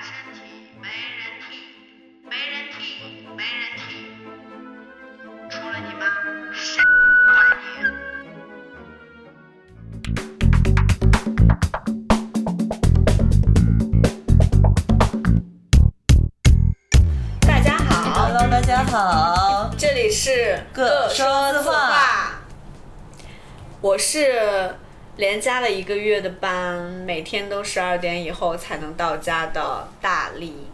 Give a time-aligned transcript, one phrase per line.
[0.00, 0.38] 身体
[0.80, 0.86] 没
[1.18, 1.46] 人替，
[2.30, 2.78] 没人替，
[3.36, 3.82] 没人替，
[5.50, 6.06] 除了你妈，
[6.54, 6.80] 谁
[7.26, 7.28] 管
[7.58, 7.66] 你？
[17.40, 19.74] 大家好，Hello，大家好。
[19.76, 22.38] 这里是各说自话
[23.80, 24.76] 我是
[25.18, 30.68] 连加了一个月的班，每天都十二点以后才能到家的大力。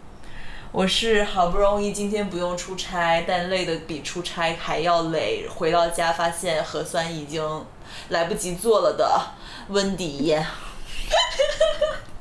[0.70, 5.46] 我是好不容易今天不用出差，但累得比出差还要累。
[5.48, 7.64] 回到家发现核酸已经
[8.10, 9.18] 来不及做了的
[9.68, 10.36] 温迪。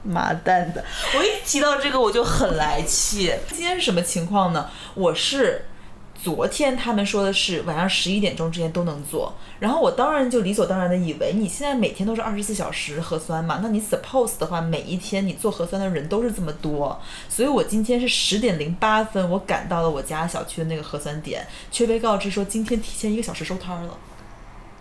[0.03, 0.81] 妈蛋的！
[1.17, 3.33] 我一提到这个我就很来气。
[3.49, 4.69] 今天是什么情况呢？
[4.93, 5.65] 我是
[6.23, 23.97] 昨天他们说的是晚上十一点钟之前都能做，然后我当然就理所当然的以为你现在每天都是二十四小时核酸嘛，那你 suppose 的话，每一天你做核酸的人都是这么多，所以我今天是十点零八分，我赶到了我家小区的那个核酸点，却被告知说今天提前一个小时收摊儿了。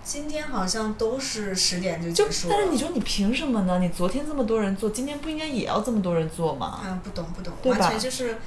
[0.04, 2.54] 今天好像都是十点就就结束了。
[2.56, 3.80] 但是你说你凭什么呢？
[3.80, 6.82] 你昨天这么多人做，今天不应该也要这么多人做吗？
[6.84, 8.38] 嗯，不懂不懂，完全就是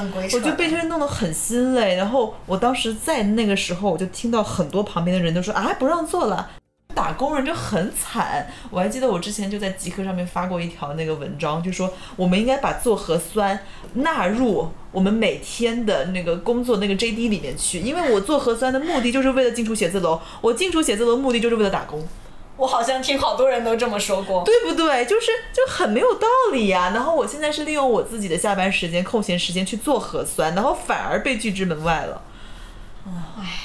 [0.00, 0.36] 很鬼扯。
[0.36, 6.50] 我就被这人弄得很心累，然后我当时在那个时候，我就听到很多旁边的人都说啊不让做了，
[6.94, 8.46] 打工人就很惨。
[8.70, 13.58] 我还记得我之前就在极客上面发过一条那个文章，就说我们应该把做核酸
[13.94, 22.06] 纳入我们每天的那个工作那个 JD 里面去，因为我做核酸的目的就是为了进出写字楼，我进出写字楼的目的就是为了打工。
[22.56, 24.44] 我好像听好多人都这么说过。
[24.44, 25.04] 对不对？
[25.04, 32.22] 就是就很没有道理呀、然后我现在是利用我自己的下班时间、空闲时间去做核酸，然后反而被拒之门外了。
[33.06, 33.62] 唉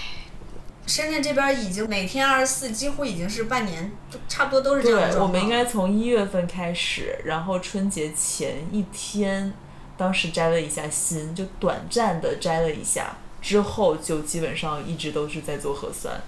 [0.87, 9.53] 深圳这边已经每天二十四，几乎已经是半年，就差不多都是这样对，我们应该从一月份开始，然后春节前一天，
[9.95, 16.19] 当时摘了一下心，就短暂的摘了一下，之后就基本上一直都是在做核酸，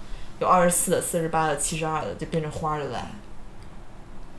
[0.44, 3.10] 有二十四的、四十八的、七十二的，就变成花儿的来。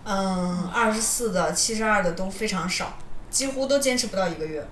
[0.04, 2.94] 嗯，二十四的、七十二的都非常少，
[3.32, 4.66] 几乎都坚持不到一个月。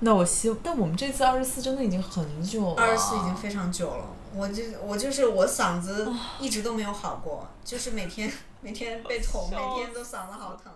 [0.00, 4.04] 那我希，但我们这次二十四真的已经很久了，二十四已经非常久了，
[4.34, 10.70] 我就我就是我嗓子哦一直都没有好过，就是每天每天被捅，每天都嗓子好疼。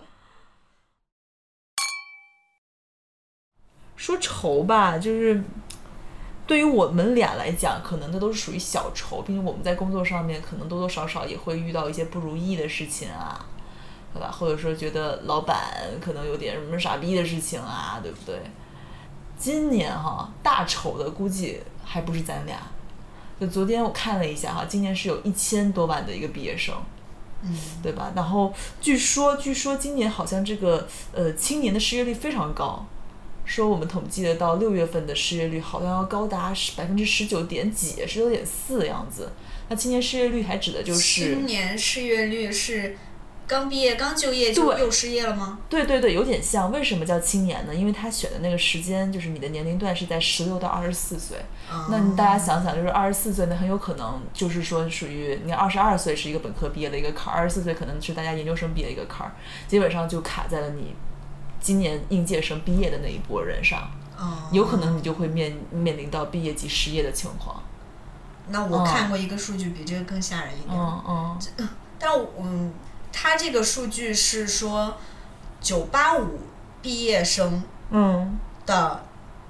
[3.96, 5.44] 说愁吧，就是
[6.50, 13.46] 对于我们俩来讲，可能那都是属于小仇，并且我们在工作上面可能多多少少也会遇到一些不如意的事情啊，
[14.12, 14.32] 对吧？
[14.32, 15.56] 或者说觉得老板
[16.00, 18.36] 可能有点什么傻逼的事情啊，对不对？
[19.38, 22.58] 今年哈大愁的估计还不是咱俩，
[23.40, 26.74] 就昨天我看了一下哈，今年是有一千多万的一个毕业生。
[27.42, 28.10] 嗯，对吧？
[28.16, 32.84] 然后据说，据说今年好像这个呃青年的失业率非常高，
[33.50, 39.32] 说我们统计的到六月份的失业率好像要高达十百分之十九点几，十九点四的样子。
[39.68, 42.96] 那青年失业率还指的就是青年失业率是
[43.48, 45.58] 刚毕业、刚就业就又失业了吗？
[45.68, 46.70] 对对对，有点像。
[46.70, 47.74] 为什么叫青年呢？
[47.74, 51.38] 因为他选的那个时间就是你的年龄段是在十六到二十四岁。
[51.90, 59.34] 那你大家想想，就是二十四岁，那很有可能就是说属于你二十二岁是一个本科毕业的一个坎儿，二十四岁可能是大家研究生毕业的一个坎儿，
[59.66, 60.94] 基本上就卡在了你
[61.60, 67.62] 今年应届生毕业的那一波人上，哦，有可能你就会面面临到毕业即失业的情况。
[68.48, 70.76] 那我看过一个数据，比这个更吓人一点。
[70.76, 71.02] 嗯
[71.58, 71.68] 嗯，
[71.98, 72.72] 但我嗯，
[73.12, 74.96] 它这个数据是说，
[75.60, 76.40] 九八五
[76.82, 79.04] 毕业生嗯，的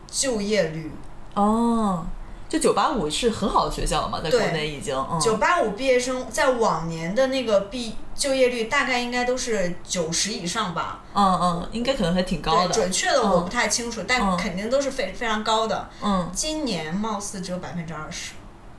[0.06, 0.90] 就业率，
[1.34, 2.04] 哦，
[2.50, 10.98] 就九八五是很好的学校了嘛，在国内已经，嗯，九八五毕业生在往年的那个毕就业率大概应该都是九十以上吧。
[11.14, 15.88] 嗯嗯，应该可能还挺高对，的，准确的我嗯不太清楚，但嗯肯定都是非非常高的。
[16.02, 18.32] 嗯，今年貌似只有百分之二十。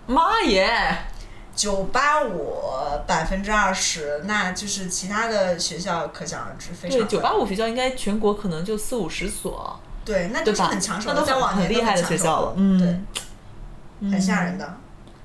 [0.05, 0.97] 妈耶！
[1.53, 2.55] 九八五
[3.05, 10.61] 百分之二十，那就是其他的学校可想而知，非常对，九八五五学校应该全国可能就四五十所，对，那都是？
[10.61, 13.21] 很抢手，那都很在往年很厉害的学校了，嗯，对，
[14.09, 14.77] 很吓人的。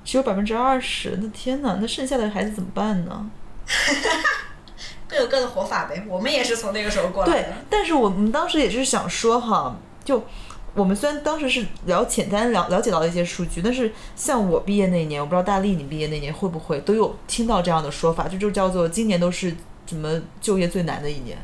[0.05, 3.29] 只有百分之二十，那天哪，那剩下的孩子怎么办呢？
[5.07, 10.25] 各有各的活法呗，我们也是从那个时候过来的对。，但是我们当时也是想说哈，就
[10.73, 21.37] 我们虽然当时是了简单了了解到一些数据，但是像我毕业那一年，我不知道大力你毕业那年会不会都有听到这样的说法，就就叫做今年都是怎么就业最难的一年。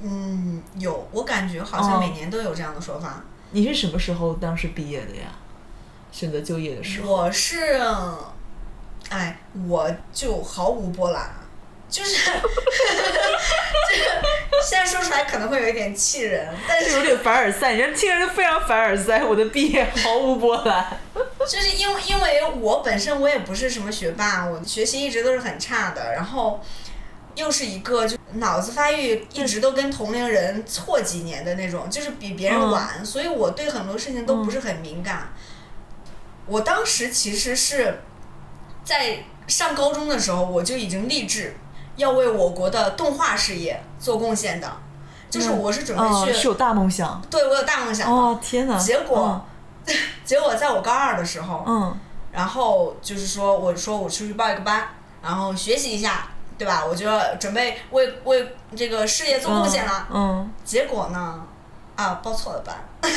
[0.00, 3.22] 嗯，有，我感觉好哦像每年都有这样的说法。
[3.50, 5.32] 你是什么时候当时毕业的呀？
[6.12, 7.12] 选择就业的时候？
[7.12, 7.80] 我是，
[9.08, 11.28] 哎，我就毫无波澜，
[11.90, 13.96] 就是， 这
[14.64, 19.24] 现在说说出来可能会有一点气人，但是有点凡尔赛，人家听着就非常凡尔赛。
[19.24, 20.86] 我的毕业毫无波澜。
[21.40, 26.60] 就是因为因为我本身我也不是什么学霸，我学习一直都是很差的，然后
[27.34, 35.32] 又是一个就脑子发育一直都跟同龄人错几年的那种，就是比别人晚，所以我对很多事情都不是很敏感。
[36.52, 38.02] 我当时其实是
[38.84, 41.56] 在上高中的时候，我就已经立志
[41.96, 44.70] 要为我国的动画事业做贡献的，
[45.30, 47.22] 就是我是准备哦，去，是有大梦想。
[47.30, 48.14] 对我有大梦想的。
[48.14, 48.78] 哦，天哪！
[48.78, 49.42] 结果，
[50.26, 51.96] 结果在我高二的时候，嗯，
[52.32, 54.90] 然后就是说，我说我出去报一个班，
[55.22, 56.28] 然后学习一下，
[56.58, 56.84] 对吧？
[56.84, 60.06] 我就要准备为为这个事业做贡献了。
[60.12, 61.46] 嗯，结果呢，
[61.96, 62.76] 啊，报错了班。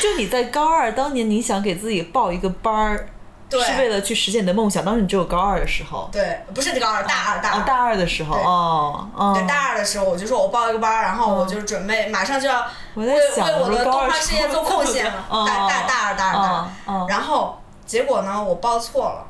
[0.00, 3.08] 就你在高二当年，你想给自己报一个班儿，
[3.48, 4.84] 对是为了去实现你的梦想。
[4.84, 16.34] 当时你只有高二的时候，对，不是高二，大二，大二，哦，大二的时候，对哦，哦，对，大二的时候，我就说我报一个班儿，然后我就准备马上就要为我在想为我的动画事业做贡献大大大二，大二，
[16.86, 17.06] 大。
[17.08, 19.26] 然后结果呢，我报错了。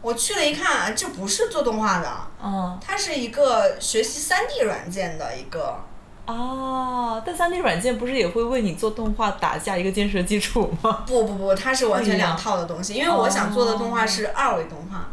[0.00, 2.10] 我去了一看，这不是做动画的，
[2.42, 5.80] 嗯，它是一个学习三 D 软件的一个。
[6.26, 11.02] 啊，但三 D 软件不是也会为你做动画打下一个建设基础吗？
[11.06, 15.08] 不不不，它是完全两套的东西，因为我想做的动画是二维动画，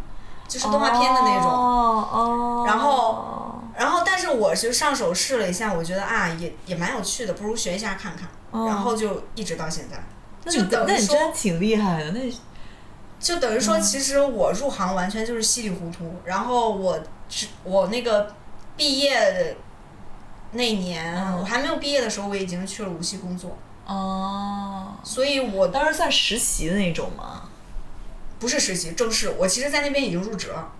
[0.47, 1.51] 就是动画片的那种。
[1.51, 2.63] 哦哦。
[2.65, 8.27] 然后然后，但是我就上手试了一下，我觉得啊，也也蛮有趣的，不如学一下看看。
[8.51, 10.03] 哦然后就一直到现在，
[10.43, 12.19] 那就等于说真挺厉害的，那
[13.19, 16.15] 就等于说，嗯其实我入行完全就是稀里糊涂。
[16.25, 16.99] 然后我
[17.29, 18.33] 只我那个
[18.75, 19.55] 毕业
[20.51, 27.43] 那年，嗯我还没有毕业的时候，我已经去了无锡工作，哦，所以我当时算实习的那种吗？
[28.39, 29.33] 不是实习，正式。
[29.37, 30.71] 我其实，在那边已经入职了，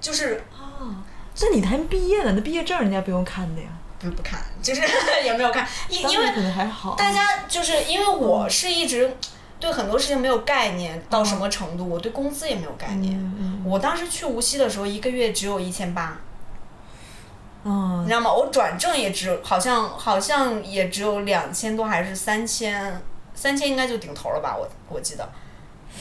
[0.00, 1.02] 就是啊，
[1.40, 3.68] 那你还没毕业呢，那毕业证人家不用看的呀。
[3.98, 4.82] 不不看，就是
[5.24, 6.94] 也没有看，因因为可能还好。
[6.96, 9.16] 大家就是因为我是一直
[9.58, 13.18] 对很多事情没有概念到什么程度，我对工资也没有概念。
[13.18, 16.18] 嗯嗯我当时去无锡的时候，一个月只有一千八，
[17.68, 18.32] 嗯你知道吗？
[18.32, 23.02] 我转正也只好像好像也只有两千多，还是三千，
[23.34, 24.56] 三千应该就顶头了吧？
[24.56, 25.28] 我我记得，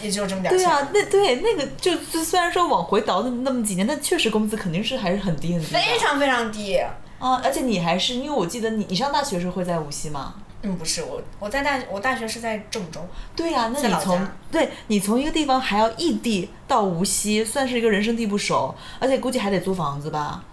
[0.02, 0.60] 也就这么点钱。
[0.60, 5.80] 对啊，那对那个就就虽然说往回倒那么那么几年，但确实工资肯定是还是很低很低的。
[5.80, 6.78] 非常非常低。
[7.18, 10.36] 啊，而且你还是因为我记得你你上大学时候会在无锡吗？
[10.62, 13.00] 嗯，不是我，我在大我大学是在郑州。
[13.36, 20.44] 对呀、那你从对你从一个地方还要异地到无锡，算是一个人生地不熟，而且估计还得租房子吧，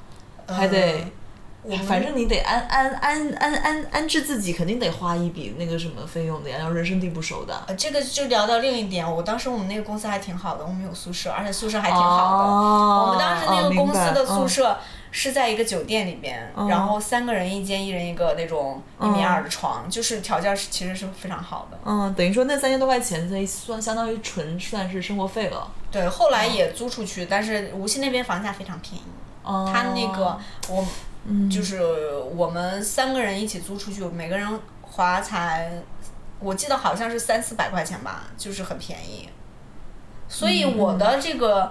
[0.46, 1.04] 还得，
[1.86, 7.62] 反正你得安安安安安安置自己，肯定得花一笔那个什么费用的呀，然后人生地不熟的。
[7.68, 12.44] 呃，这个就聊到另一点，我当时我们那个公司还挺好的，我们有宿舍，而且宿舍还挺好的。
[12.44, 14.78] 哦我们当时那个公司的宿嗯舍
[15.14, 21.78] 是在一个酒店里边，嗯然后三个人一间，一人一个那种一米二的床，就是条件是其实是非常好的。
[21.84, 25.70] 嗯，等于说那三千多块钱，这算相当于纯算是生活费了。
[25.92, 29.04] 对，后来也租出去，但是无锡那边房价非常便宜。
[29.42, 30.86] 哦，他那个我
[31.26, 31.80] 嗯就是
[32.34, 35.82] 我们三个人一起租出去，每个人花才
[36.40, 39.28] 我记得好像是三四百块钱吧，就是很便宜。
[40.28, 41.70] 所以我的这个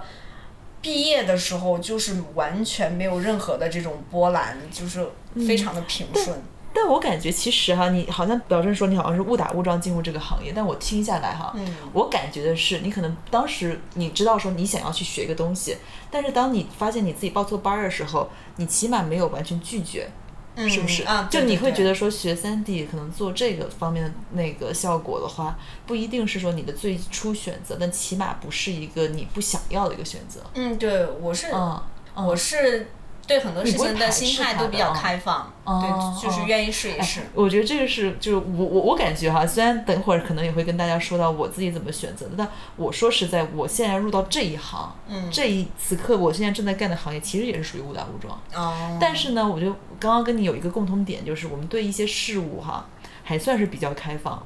[0.80, 5.06] 毕业的时候，就是完全没有任何的这种波澜，就是
[5.46, 6.40] 非常的平顺。
[6.74, 15.76] 但我感觉其实哈，你好像表证说你好像是误打误撞进入这个行业，但我听下来哈，嗯我感觉的是你可能当时你知道说你想要去学一个东西，
[16.10, 20.08] 但是当你发现你自己报错班儿的时候，你起码没有完全拒绝，
[20.56, 21.02] 嗯是不是？
[21.04, 30.40] 啊，就对对对你会觉得说学三 D 可能做这个方面的那个效果的话，不一定是说你的最初选择，但起码不是一个你不想要的一个选择。
[30.54, 31.82] 嗯，对，我是、嗯，
[32.16, 32.88] 嗯我是
[33.26, 37.20] 对很多事情的心态都比较哦开放，哦对，就是哦愿意试一试。
[37.34, 48.38] 我觉得这个是，就是我我我感觉哈，虽然等会儿可能也会跟大家说到我自己怎么选择的，但我说实在，我现在入到这一行，嗯这一此刻我现在正在干的行业，其实也是属于误打误撞。
[48.54, 52.86] 哦，但是呢，我觉得刚刚跟你有一个共同点，就是我们对一些事物哈，
[53.22, 54.44] 还算是比较开放。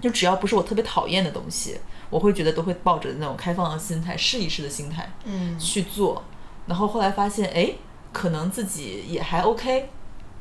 [0.00, 1.80] 就只要不是我特别讨厌的东西，
[2.10, 6.22] 我会觉得都会抱着那种开放的心态，试一试的心态嗯去做。
[6.66, 7.70] 然后后来发现，哎，
[8.14, 9.90] 可能自己也还 OK，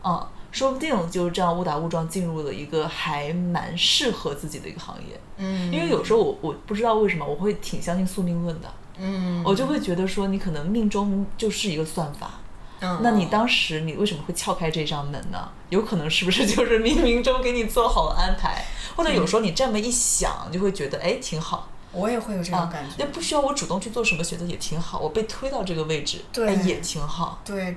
[0.06, 5.20] 嗯，说不定就这样误打误撞进入了一个还蛮适合自己的一个行业。
[5.38, 12.40] 嗯，因为有时候我我不知道为什么我会挺相信宿命论的，嗯，我就会觉得说你可能命中就是一个算法。
[12.86, 15.50] 嗯那你当时你为什么会撬开这扇门呢？
[15.70, 18.66] 有可能是不是就是冥冥中给你做好了安排？
[18.98, 22.96] 或者有时候你这么一想，就会觉得哎挺好我也会有这种啊感，觉。
[22.98, 27.40] 那不需要我主动去做什么选择也挺好，我被推到这个位置，对哎也挺好。
[27.46, 27.76] 对，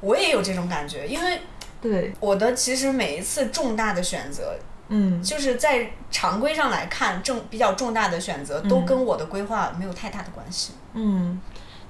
[0.00, 1.40] 我也有这种感觉，因为
[1.80, 4.54] 对，我的其实每一次重大的选择，
[4.88, 11.40] 嗯，就是在常规上来看，重比较重大的选择，都跟我的规划没有太大的关系，嗯，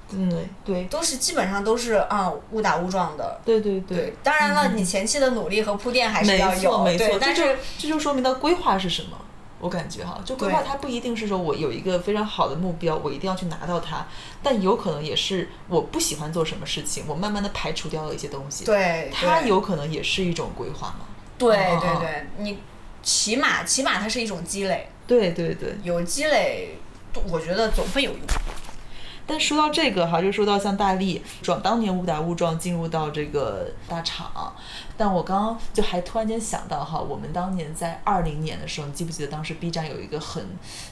[0.09, 3.39] 对对都是基本上都是啊误打误撞的。
[3.43, 9.17] 对对对，当然了，你前期的努力和铺垫还是要有，错没错对，，但这是就这就说明到规划是什么。
[9.59, 14.05] 我感觉哈，就规划它不一定是说我有一个非常好的目标，我一定要去拿到它，
[14.43, 21.07] 但有可能也是我不喜欢做什么事情，我慢慢的排除掉了一些东西。，对，对它有可能也是一种规划嘛。
[21.37, 22.59] 对对对，你
[23.01, 25.75] 起码起码它是一种积累，对对对。
[25.83, 26.77] 有积累，
[27.29, 28.19] 我觉得总会有用。
[29.27, 34.53] 但说到这个哈，就说到像大力撞当年误打误撞进入到这个大厂，
[34.95, 40.43] 但我刚刚就还突然间想到哈，我们当年在二零年的时候，你记不记得当时 B 站有一个很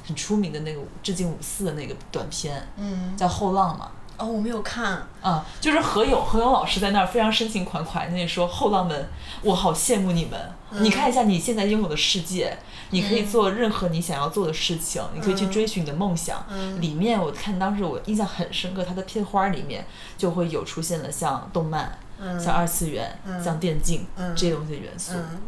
[0.05, 3.89] 很出名的那个致敬五四的那个短片，嗯，叫《后浪》嘛。
[4.17, 9.09] 哦，我没有看，啊、就是何勇，何勇老师在那儿非常深情款款那里说：“后浪们，
[9.41, 10.39] 我好羡慕你们！
[10.81, 12.57] 你看一下你现在拥有的世界，
[12.91, 16.45] 你可以做任何你想要做的事情，你可以去追寻你的梦想。
[16.79, 19.85] 里面我看当时我印象很深刻，它的片花里面
[20.17, 21.97] 就会有出现了像动漫、
[22.39, 25.13] 像二次元、像电竞、这些东西的元素。
[25.13, 25.41] 嗯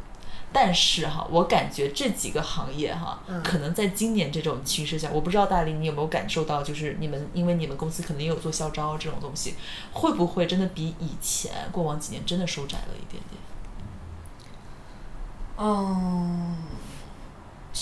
[0.53, 9.55] 但是哈，我感觉这几个行业哈，可能在今年这种趋势下，我不知道大林你有没有感受到，就是你们因为你们公司可能也有做校招这种东西，
[9.91, 13.41] 会不会真的比以前过往几年真的收窄了一点点？
[15.57, 16.55] 嗯，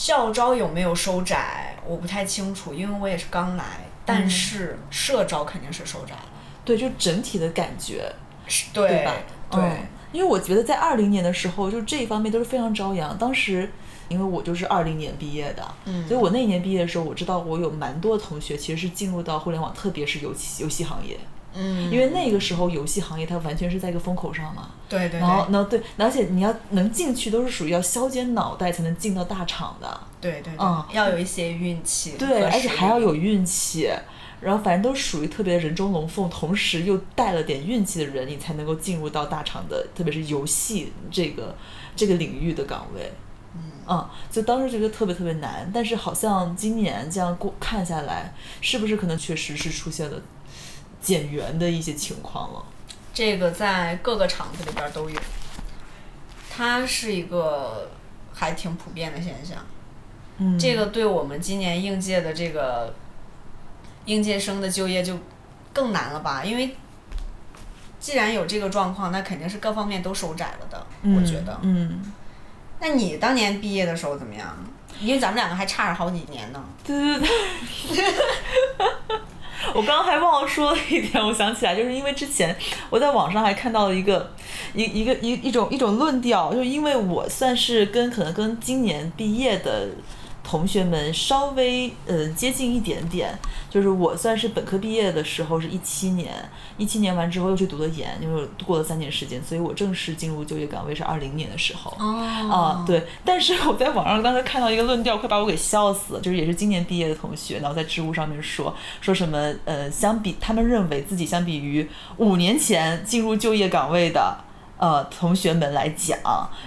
[0.06, 3.64] 校招有没有收窄，我不太清楚，因为我也是刚来。
[4.06, 6.30] 但是社招肯定是收窄了，
[6.64, 8.14] 对，就整体的感觉，
[8.46, 9.14] 是对吧？
[9.50, 9.78] 对，嗯
[10.12, 13.18] 因为我觉得在二零年的时候，就这一方面都是非常朝阳。
[13.18, 13.68] 当时，
[14.08, 21.18] 因为我就是二零年毕业的，嗯所以我那一年毕业的时候，我知道我有蛮多同学其实是进入到互联网，特别是游戏游戏行业，
[21.56, 24.70] 嗯，因为那个时候游戏行业它完全是在一个风口上嘛。
[24.90, 25.54] 对对然后，对。
[25.54, 33.90] 然后对，而且你要能进去，都是属于要削尖脑袋才能进到大厂的，对对对嗯，要有一些运气，对，而且还要有运气。
[34.42, 41.56] 然后反正都属于特别人中龙凤，同时又带了点运气的人，你才能够进入到大厂的，特别是游戏这个
[41.96, 43.12] 这个领域的岗位。
[43.88, 50.22] 嗯，就当时觉得特别特别难，但是好像今年这样过看下来，是不是可能确实是出现了
[51.06, 52.66] 减员的一些情况了？
[53.14, 55.20] 这个在各个厂子里边都有，
[56.50, 57.92] 它是一个
[58.34, 59.60] 还挺普遍的现象。
[60.38, 62.96] 嗯，这个对我们今年应届的这个
[64.06, 65.20] 应届生的就业就
[65.72, 66.44] 更难了吧？
[66.44, 66.76] 因为
[68.00, 70.88] 既然有这个状况，那肯定是各方面都收窄了的。
[71.04, 71.60] 我觉得。
[71.62, 72.12] 嗯，
[72.80, 74.58] 那你当年毕业的时候怎么样？
[75.00, 76.64] 因为咱们两个还差着好几年呢。
[76.84, 77.30] 对对对。
[79.74, 82.55] 我刚刚还忘了说了一点，我想起来，就是因为之前
[82.89, 84.31] 我在网上还看到了一个
[84.74, 89.88] 一一个一一种一种论调，就是因为我算是跟可能跟今年毕业的
[90.48, 93.38] 同学们稍微呃接近一点点，
[93.70, 96.34] 就是我算是本科毕业的时候是一七年，
[96.78, 101.92] 一七年完之后又去读了研，因为我过了三年时间，所以我正式进入就业岗位是二零年的时候。
[102.00, 102.22] 哦
[102.52, 106.22] 啊，对，但是我在网上当时看到一个论调，快把我给笑死了。
[106.22, 114.38] 就是也是今年毕业的同学，然后在知乎上面说说什么呃，相比他们认为自己相比于五年前进入就业岗位的
[114.78, 116.18] 呃同学们来讲，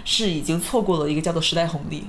[0.04, 2.04] 是已经错过了一个叫做时代红利。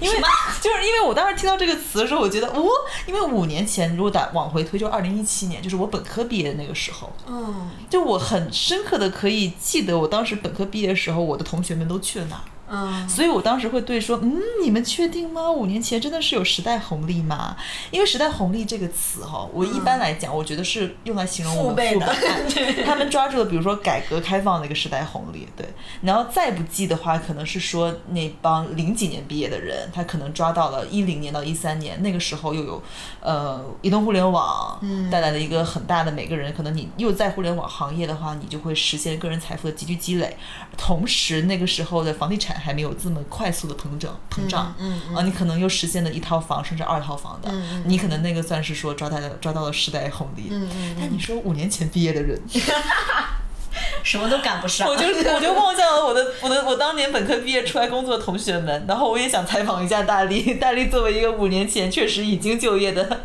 [0.00, 0.16] 因为
[0.60, 2.64] 就是因为我当时听到这个词的时候，我觉得哦，
[3.06, 12.42] 因为五年前如果打往回推，就二零一七年，就是我本科毕业的那个时候，嗯就我很深刻的可以记得，我当时本科毕业的时候，我的同学们都去了哪儿。
[12.70, 15.50] 嗯，所以我当时会对说，嗯，你们确定吗？
[15.50, 17.56] 五年前真的是有时代红利吗？
[17.90, 22.14] 因为时代红利这个词哈，我一般来讲，我觉得是用来形容我们父辈的，
[22.86, 25.66] 他们抓住了比如说改革开放的一个时代红利，对，
[26.02, 32.82] 然后再不济的话，可能是说那帮零几年毕业的人，他可能抓到了一零年到一三年那个时候又有，
[33.20, 40.36] 呃，移动互联网带来了一个很大的每个人可能你又在互联网行业的话，你就会实现个人财富的急剧积累，
[40.76, 52.40] 同时那个时候的房地产还没有这么快速的膨胀膨胀，嗯啊，你可能又实现了一套房甚至二套房的，嗯你可能那个算是说抓到了抓到了时代红利，嗯嗯但你说五年前毕业的人，
[54.02, 54.88] 什么都赶不上。
[54.88, 63.20] 我就我就望向了我的我的我当年本科毕业出来工作的同学们，然后我也想采访一下大力，大力作为一个五年前确实已经就业的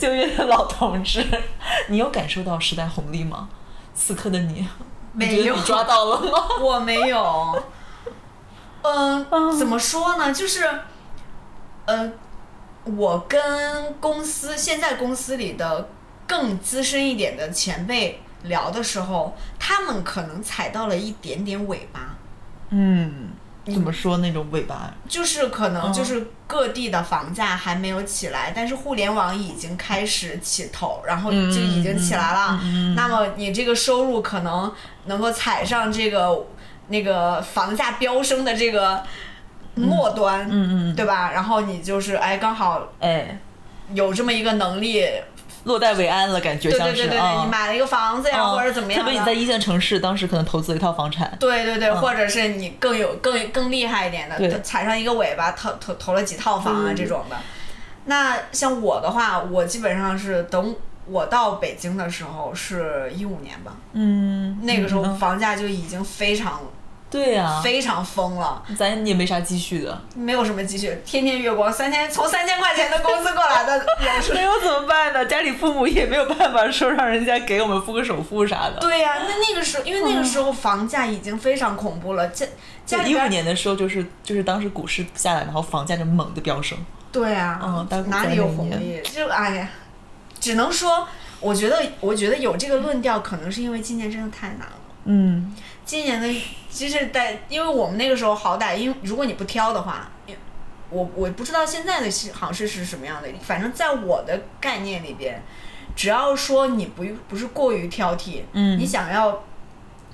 [0.00, 1.24] 就业的老同志，
[1.88, 3.48] 你有感受到时代红利吗？
[3.94, 4.66] 此刻的你，
[5.12, 6.48] 没有抓到了吗？
[6.62, 7.62] 我没有。
[8.82, 10.32] 嗯、怎么说呢？
[10.32, 10.68] 就是，
[11.86, 12.12] 呃，
[12.84, 15.88] 我跟公司现在公司里的
[16.26, 22.16] 更资深一点的前辈聊的时候，他们可能踩到了一点点尾巴。
[22.70, 23.30] 嗯，
[23.66, 24.92] 怎么说那种尾巴？
[25.08, 32.58] 就是可能嗯就是各地的房价还没有起来，但是互联网已经开始起头，然后就已经起来了。
[32.96, 34.72] 那么你这个收入可能
[35.04, 36.46] 能够踩上这个
[36.92, 39.02] 那个房价飙升的这个
[39.74, 41.32] 末端，嗯嗯，对吧？
[41.32, 43.38] 然后你就是哎，刚好哎，
[43.94, 45.04] 有这么一个能力，
[45.64, 48.50] 落袋为安了，感觉像是对对对对你买了一个房子呀，嗯。
[48.52, 49.04] 或者怎么样的。
[49.04, 51.34] 特别你在一线城市，当时可能投资了一套房产。
[51.40, 54.60] 对对对，或者是你更有更更厉害一点的，对。
[54.60, 56.94] 踩上一个尾巴，投投投了几套房啊嗯。
[56.94, 57.36] 这种的。
[58.04, 60.74] 那像我的话，我基本上是等
[61.06, 65.16] 我到北京的时候是一五年吧，嗯，那个时候嗯。
[65.16, 66.60] 房价就已经非常
[67.12, 75.26] 对呀，非常疯了，咱也没啥积蓄的，没有什么积蓄，天天月光，三千从三千块钱的工资过来的 人是那又怎么办呢？
[75.26, 78.78] 家里父母也没有办法说让人家给我们付个首付啥的。
[78.80, 82.46] 对呀、那那个时候，因为那个时候房价已经非常恐怖了，家
[82.86, 86.78] 家里一五年的时候，就是就是当时股市下来，然后房价就猛的飙升。
[87.12, 88.98] 对啊，哪里有红利？
[89.02, 89.68] 就哎呀，
[90.40, 91.06] 只能说，
[91.40, 94.72] 我觉得，我觉得有这个论调，可能是因为今年真的太难了。
[95.04, 95.52] 嗯，
[95.84, 100.10] 今年的，其实在，因为我们那个时候好歹，因为如果你不挑的话，
[100.90, 105.42] 我我不知道现在的行市是什么样的，反正在我的概念里边，
[105.96, 109.42] 只要说你不不是过于挑剔，嗯你想要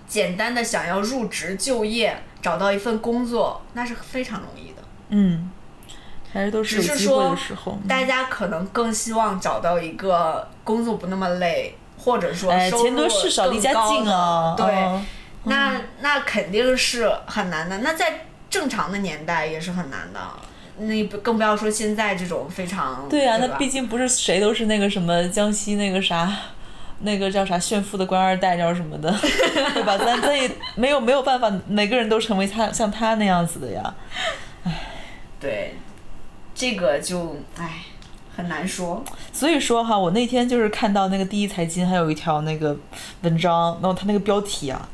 [0.06, 4.82] 简单的想要入职就业，找到一份工作，那是非常容易的。
[5.10, 5.50] 嗯，
[6.32, 7.78] 还是都是有只是说的时候。
[7.88, 14.54] 大家可能更希望找到一个工作不那么累，或者说哎，收入钱多事少，离家近啊。
[14.56, 15.06] 更高的对，嗯
[15.44, 17.78] 那那肯定是很难的。
[17.78, 20.20] 那在正常的年代也是很难的。
[20.80, 26.32] 那不更不要说现在这种非常对呀、吧那毕竟不是谁都是那个什么江西那个啥，
[27.00, 29.10] 那个叫啥炫富的官二代叫什么的，
[29.74, 29.98] 对吧？
[29.98, 33.94] 咱咱也没有没有办法，每个人都成为他像他那样子的呀。
[34.62, 34.72] 唉
[35.40, 35.74] 对
[36.54, 37.82] 这个就唉
[38.36, 39.04] 很难说。
[39.32, 42.76] 所以说哈，我那天就是看到那个第一财经还有一条那个
[43.22, 44.88] 文章，然后他那个标题啊，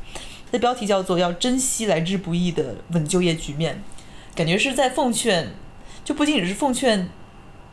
[0.55, 3.83] 那标题叫做“要珍惜来之不易的稳就业局面”，
[4.33, 5.51] 感觉是在奉劝，
[6.05, 7.09] 就不仅仅是奉劝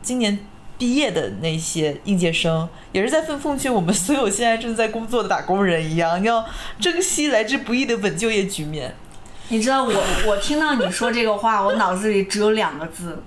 [0.01, 0.37] 今年
[0.77, 6.45] 毕业的那些应届生，也是在奉奉劝我们所有现在正在工作的打工人一样，要
[6.77, 8.93] 珍惜来之不易的稳就业局面。
[9.47, 13.23] 你知道我我听到你说这个话，我脑子里只有两个字：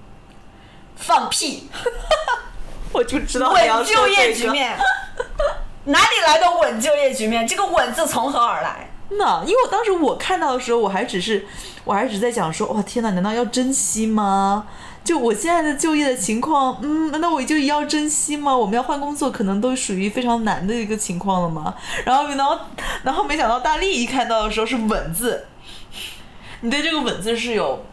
[0.97, 1.71] 放屁。
[2.93, 4.35] 我就知道稳就业。
[4.35, 4.77] 局面，
[5.85, 7.49] 哪里来的稳就业局面？
[7.49, 8.91] 这个“稳”字从何而来？
[9.11, 11.47] 那因为我当时我看到的时候，我还只是，
[11.85, 14.67] 我还只是在讲说，哇天呐，难道要珍惜吗？
[15.05, 18.57] 就我现在的就业的情况，嗯，难道我就要珍惜吗？
[18.57, 21.73] 我们要换工作，可能都属于非常难的一个情况了吗？
[22.05, 22.59] 然后，然后，
[23.05, 25.45] 然后没想到大力一看到的时候是“稳”字，
[26.63, 27.85] 你对这个“稳”字是有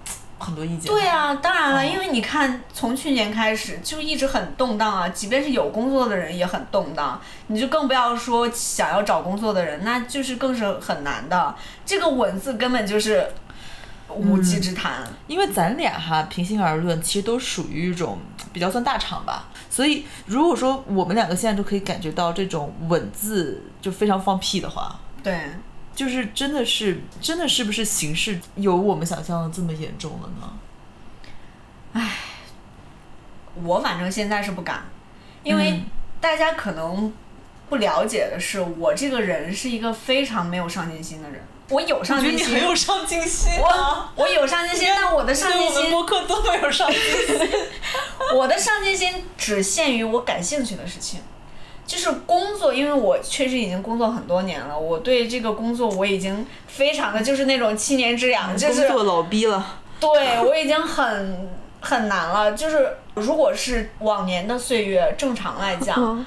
[0.43, 0.91] 很多意见。
[0.91, 11.55] 对，啊，当然哦了，因为你看，从去年开始就一直很动荡啊，即便是有工作的人也很动荡，你就更不要说想要找工作的人，那就是更是很难的。
[11.85, 13.27] 这个“文”字根本就是
[14.09, 15.03] 无稽之谈。
[15.27, 18.19] 因为咱俩哈，平心而论，其实都属于一种
[18.51, 25.39] 比较算大厂吧，所以如果说我们两个现在都可以感觉到这种“稳”字就非常放屁的话，对，
[25.95, 32.09] 就是真的是真的是不是形势有我们想象的这么严重了呢？
[33.63, 34.83] 我反正现在是不敢，
[35.43, 35.85] 因为嗯
[36.19, 37.13] 大家可能
[37.69, 41.41] 不了解的是，我这个人是一个非常没有上进心的人。
[41.69, 44.11] 我有上进心，你很有上进心我啊！
[44.15, 47.49] 我有上进心，但我的上进心，我们播客多么有上进心。
[48.35, 51.21] 我的上进心只限于我感兴趣的事情。
[51.85, 59.65] 就是工作，因为我确实已经工作很多年了，我对这个工作我已经非常的就是那种七年之痒，就是工作老逼了，
[59.99, 61.49] 对我已经很
[61.81, 62.53] 很难了。
[62.53, 66.25] 就是如果是往年的岁月，正常来讲，嗯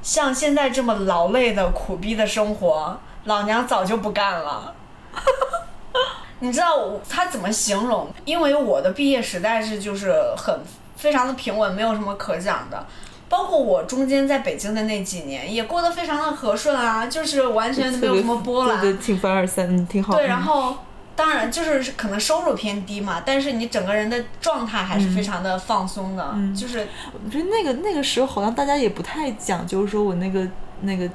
[0.00, 4.74] 像现在这么劳累的苦逼的生活，老娘早就不干了。
[6.40, 8.08] 你知道我他怎么形容？
[8.24, 10.60] 因为我的毕业实在是就是很
[10.96, 12.86] 非常的平稳，没有什么可讲的。
[13.28, 18.80] 包括我中间在北京的那几年，也过得非常的和顺啊，就是完全没有什么波澜。
[18.82, 20.14] 对对，挺凡尔赛，嗯，挺好。
[20.14, 20.76] 对，嗯然后
[21.14, 26.86] 当然就是可能收入偏低嘛，但是你整个人的状态还是非常的放松的，就是
[27.24, 30.46] 我觉得那个那个时候好像大家也不太讲究说我那个
[30.82, 31.10] 那个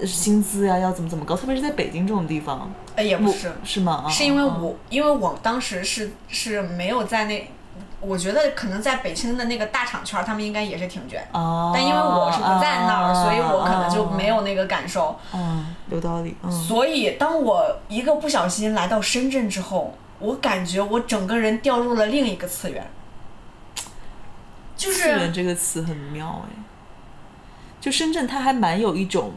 [0.00, 2.70] 呃薪资呀要怎么怎么高，特别是在北京这种地方。
[2.96, 4.04] 呃也不是，是吗？
[4.06, 7.50] 啊是因为啊我因为我当时是是没有在那，
[8.00, 11.26] 我觉得可能在北京的那个大厂圈，他们应该也是挺卷。
[11.32, 15.18] 哦，但因为我是不在那儿，啊所以我可能就没有那个感受。
[15.34, 22.86] 嗯，有道理，嗯，所以当我一个不小心来到深圳之后，我感觉我整个人掉入了另一个次元，
[24.76, 26.62] 就次元是这个词很妙哎。
[27.80, 29.32] 就深圳，它还蛮有一种，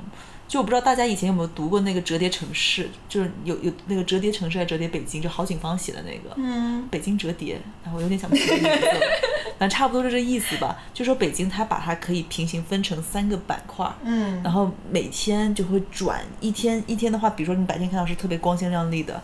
[0.50, 6.36] 就我不知道大家以前有没有读过那个《折叠城市》，就是有有那个《折叠城市》还是《折叠北京》，就郝景芳写的那个。
[6.38, 9.02] 嗯，北京折叠，然后我有点想不起来名字了，
[9.60, 10.76] 反正差不多是这意思吧。
[10.92, 19.22] 就说北京它把它可以平行分成三个板块，嗯然后每天就会转一天一天的话，比如说你白天看到是特别光鲜亮丽的，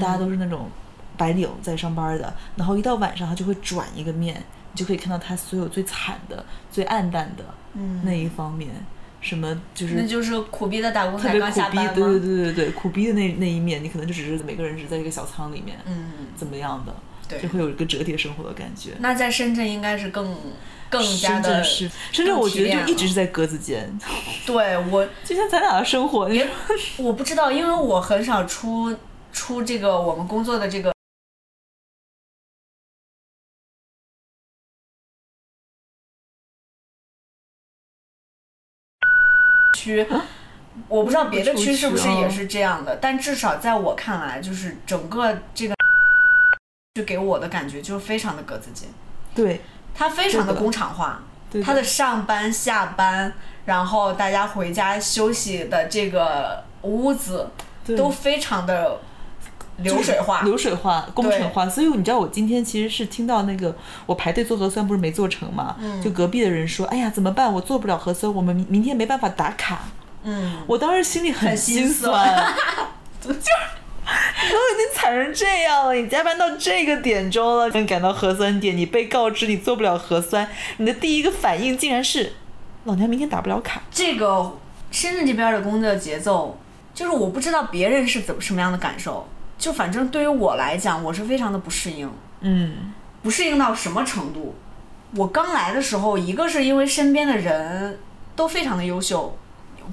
[0.00, 0.70] 大家都是那种
[1.16, 4.40] 白领在上班的，然后一到晚上它就会转一个面，
[4.72, 8.70] 你就可以看到它所有最惨的、最暗淡的嗯那一方面，
[9.20, 11.78] 什么就是那就是苦逼的打工仔特别苦逼？
[11.94, 16.94] 对对对对对，苦逼的那那一面，你可能就只是每个人只在一个小仓里面，嗯，怎么样的，
[17.28, 18.90] 对就会有一个折叠生活的感觉。
[19.00, 20.36] 那在深圳应该是更
[20.88, 23.98] 更加的深圳是，深圳我觉得就一直是在格子间，
[24.46, 26.44] 对我 就像咱俩的生活，你
[26.98, 28.94] 我不知道，因为我很少出
[29.32, 30.92] 出这个我们工作的这个。
[39.88, 40.06] 区，
[40.86, 45.74] 我不知道别的区是不是也是这样的，但至少在我看来，就是整个这个
[46.94, 48.88] 就给我的感觉就是非常的格子间，
[49.34, 49.62] 对
[49.94, 53.32] 它非常的工厂化，对他的上班下班，
[53.64, 57.48] 然后大家回家休息的这个屋子
[57.96, 59.00] 都非常的
[59.78, 60.42] 流水化。
[60.42, 61.68] 流水化、工程化。
[61.68, 63.74] 所以你知道，我今天其实是听到那个
[64.06, 67.52] 我排队做核酸不是没做成嘛，嗯就隔壁的人说，哎呀怎么办？
[67.52, 69.80] 我做不了核酸，我们明明天没办法打卡。
[70.24, 72.54] 嗯，我当时心里很很心酸， 酸
[73.20, 73.38] 就是
[74.08, 82.32] 你都已经惨成这样了，你加班到这个点钟了，刚赶到核酸点，你被告知你做不了核酸，你的第一个反应竟然是，
[82.84, 83.82] 老娘明天打不了卡。
[83.90, 84.56] 这个
[84.90, 86.58] 深圳这边的工作节奏，
[86.94, 92.10] 就是我不知道别人是怎么什么样的感受，就反正对于我来讲，我是非常的不适应。
[92.40, 92.92] 嗯，
[93.22, 94.54] 不适应到什么程度？
[95.16, 97.98] 我刚来的时候，一个是因为身边的人
[98.36, 99.36] 都非常的优秀，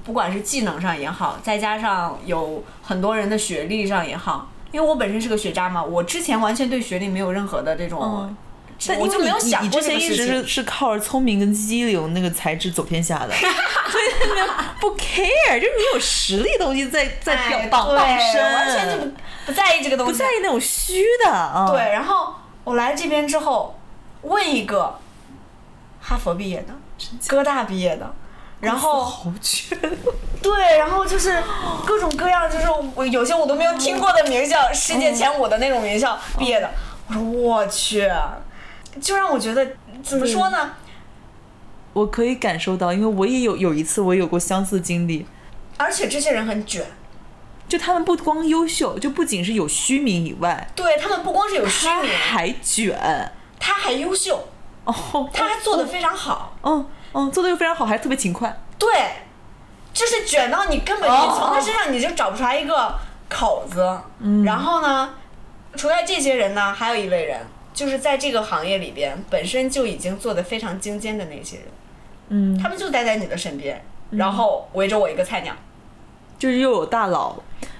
[0.04, 8.38] 不管是技能上也好，再加上有很多人的学历上也好，因为我本身是个学渣嘛，我之前完全对学历没有任何的这种，嗯
[8.88, 10.46] 但我就没有想过之前一直是。
[10.46, 13.32] 是靠着聪明跟机灵那个才智走天下的，
[13.88, 14.04] 所以
[14.82, 19.08] 不 care，就是你有实力的东西在在表哎榜完全就
[19.46, 21.68] 不不在意这个东西，不在意那种虚的啊。
[21.72, 23.80] 对，然后我来这边之后，
[24.24, 25.00] 问一个
[26.02, 26.74] 哈佛毕业的，
[27.28, 28.14] 哥大毕业的，
[28.60, 29.76] 然后好缺，
[30.42, 31.42] 对，然后就是
[31.86, 36.70] 各种各样，就是我有些我都没有听过的名校，世界前五的那种名校毕业的。
[37.08, 38.12] 我说我去，
[39.00, 39.66] 就让我觉得
[40.04, 40.72] 怎么说呢？
[41.94, 45.26] 我可以感受到，因为我也有有一次我有过相似经历，
[45.78, 46.86] 而且这些人很卷，
[47.68, 53.32] 就他们不光优秀，就不仅是有虚名以外，对他们不光是有虚他名，还卷。
[53.60, 54.48] 他还优秀，
[54.84, 56.56] 哦，他还做得非常好。
[56.62, 58.56] 嗯嗯，做的又非常好，还特别勤快。
[58.78, 58.88] 对，
[59.94, 62.94] 就是卷到你根本你从他身上你就找不出来一个
[63.28, 64.00] 口子。
[64.20, 65.16] 嗯，然后呢，
[65.76, 67.42] 除了这些人呢，还有一类人，
[67.74, 71.66] 就是在这个行业里边本身就已经做得非常精尖的那些人，
[72.30, 75.56] 嗯，他们就待在你的身边，然后围着我一个菜鸟。
[76.38, 77.38] 就是又有大佬，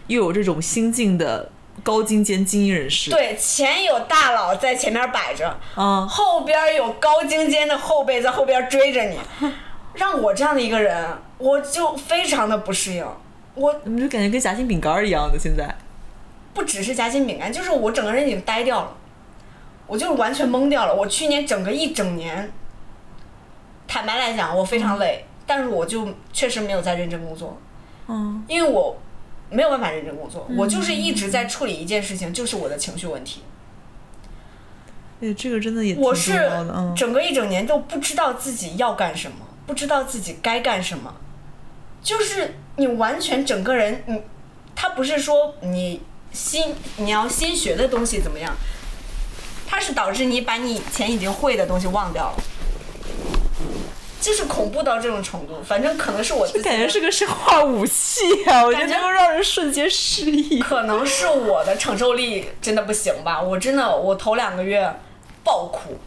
[0.08, 1.50] 又有这种新晋的
[1.84, 9.20] 高精尖精英人士。，对，前有大佬在前面摆着，嗯，后边有高精尖的后辈在后边追着你，
[9.96, 11.06] 让我这样的一个人，
[11.38, 13.06] 我就非常的不适应。
[13.56, 15.40] 我你们就感觉跟夹心饼干一样的。
[15.40, 15.74] 现在，
[16.54, 18.98] 不只是夹心饼干，就是我整个人已经呆掉了，
[19.88, 20.94] 我就是完全懵掉了。
[20.94, 22.52] 我去年整个一整年，
[23.88, 27.58] 坦白来讲，我非常累，但是我就确实没有在认真工作，
[28.08, 28.98] 嗯，因为我
[29.50, 33.44] 没有办法认真工作，我就是一直在处理一件事情，就是我的情绪问题。
[35.22, 36.34] 哎，这个真的也我是
[36.96, 41.14] 整个一整年都不知道自己要干什么，不知道自己该干什么，
[42.04, 44.22] 就是你完全整个人，你
[44.76, 46.02] 他不是说你
[46.34, 48.54] 新你要新学的东西怎么样，
[49.66, 52.44] 它是导致你把你以前已经会的东西忘掉了。
[54.26, 58.66] 就是恐怖到这种程度，反正可能是我自己感觉是个生化武器啊！
[58.66, 60.60] 我觉得能够让人瞬间失忆。
[60.60, 64.92] 可能是我的承受力真的不行吧，我真的我头两个月
[65.44, 66.00] 爆哭，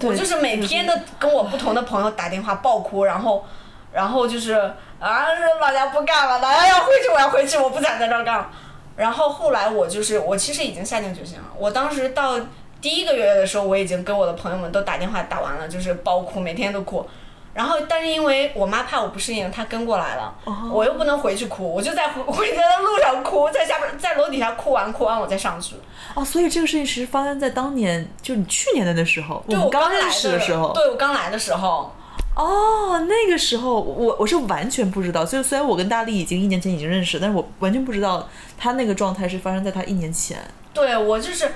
[0.00, 3.46] 我就是每天都跟我不同的朋友打电话爆哭，然后
[3.92, 4.54] 然后就是
[4.98, 5.26] 啊
[5.60, 8.50] 老娘不干了，老娘要回去，我要回去，我不想在这儿干了。
[8.96, 12.36] 然后后来我就是我其实已经下定决心了，我当时到
[12.80, 17.06] 第一个月的时候，我已经跟我的朋友们都打电话打完了，就是爆哭，每天都哭。
[17.52, 20.32] 然后，但是因为我妈怕我不适应，她跟过来了，
[20.72, 25.74] 我又不能回去哭，我就在回回家的路上哭，在下边在楼底下哭完哭完我再上去。
[26.14, 30.72] 哦，所以这个事情其实发生在当年，就你去年的那时候，我对们认我刚来识的时候。
[30.72, 31.92] 对我刚来的时候，
[32.36, 40.38] 哦，那个时候我我是完全不知道，就虽然我跟大力已经一年前已经认识，但是我完全不知道他那个状态是发生在他一年前。
[40.72, 41.50] 对我就是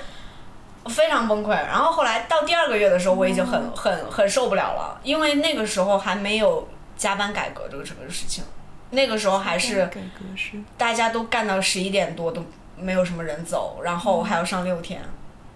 [0.89, 1.49] 非常崩溃。
[1.49, 6.67] 然后后来到第二个月的时候，我已经很、很很受不了了，因为那个时候还没有
[6.97, 8.43] 加班改革这个这个事情，
[8.91, 12.43] 那个时候还是改革是大家都干到十一点多都
[12.77, 15.01] 没有什么人走，然后还要上六天。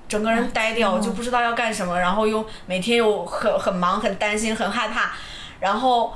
[0.08, 5.12] 整个人呆掉，就不知道要干什么，然后又每天又很很忙、很担心、很害怕，
[5.60, 6.16] 然后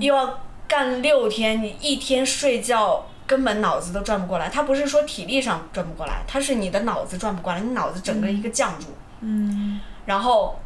[0.00, 4.48] 又要干六天，你一天睡觉根本脑子都转不过来。
[4.48, 8.86] 他不是说体力上转不过来，他是你的脑子转不过来，你脑子整个一个降住。
[9.20, 10.58] 嗯然后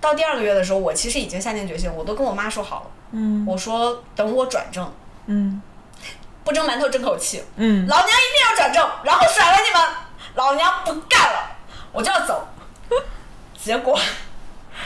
[0.00, 4.92] 到第二个月的时候，我其实已经下定决心，我都跟我妈说好了，嗯我说等我转正，
[5.26, 5.62] 嗯
[6.44, 9.82] 不蒸馒头争口气，嗯，老娘一定要转正，然后甩了你们，
[10.34, 11.56] 老娘不干了，
[11.92, 12.46] 我就要走。
[13.56, 13.98] 结果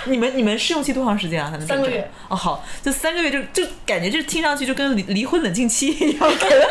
[0.05, 1.51] 你们你们试用期多长时间啊？
[1.51, 6.67] 才能三个月哦，好，就三个月就就感觉就听上去就跟离离婚冷静期一样，给 了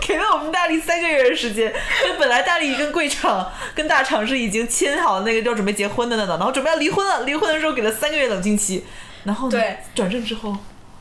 [0.00, 1.72] 给了我们大力三个月的时间。
[2.04, 8.84] 就本来大力跟贵厂跟大厂是已经签好那个要准备结婚的呢，然后准备要离婚了，离婚的时候给了三个月冷静期，
[9.24, 10.56] 然后呢对转正之后，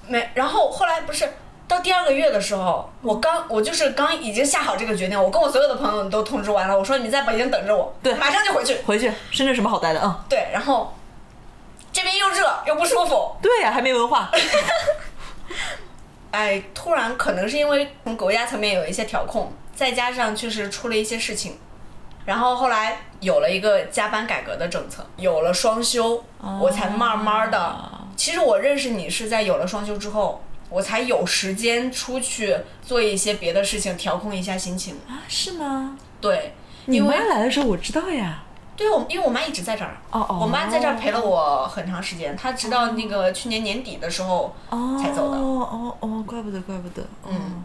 [0.07, 1.27] 没，然后后来不是
[1.67, 8.77] 到第二个月的时候，我刚我就是刚已经下好这个决定，我跟我所有的朋友都通知完了，我说你在北京等着我，对马上就回去。
[8.85, 9.99] 回去深圳什么好待的？
[10.03, 10.93] 嗯，对，然后
[11.91, 14.31] 这边又热又不舒服，对呀、还没文化，
[16.31, 21.57] 哎，突然可能是因为从国家层面有一些调控，再加上确实出了一些事情，
[22.25, 26.23] 然后后来有了一个加班改革的政策，有了双休，
[26.61, 27.75] 我才慢慢的。
[28.15, 34.95] 其实我认识你是在有了双休之后，我才有时间出去做一些别的事情，调控一下心情。
[35.07, 35.97] 啊，是吗？
[36.21, 36.53] 对，
[36.85, 38.43] 你妈来的时候我知道呀。
[38.79, 39.97] 对我，因为我妈一直在这儿。
[40.09, 45.37] 哦哦，我妈在这儿陪了我很长时间，她直到那个去年年底的时候哦才走的。
[45.37, 47.05] 哦哦哦，怪不得，怪不得。
[47.27, 47.61] 嗯。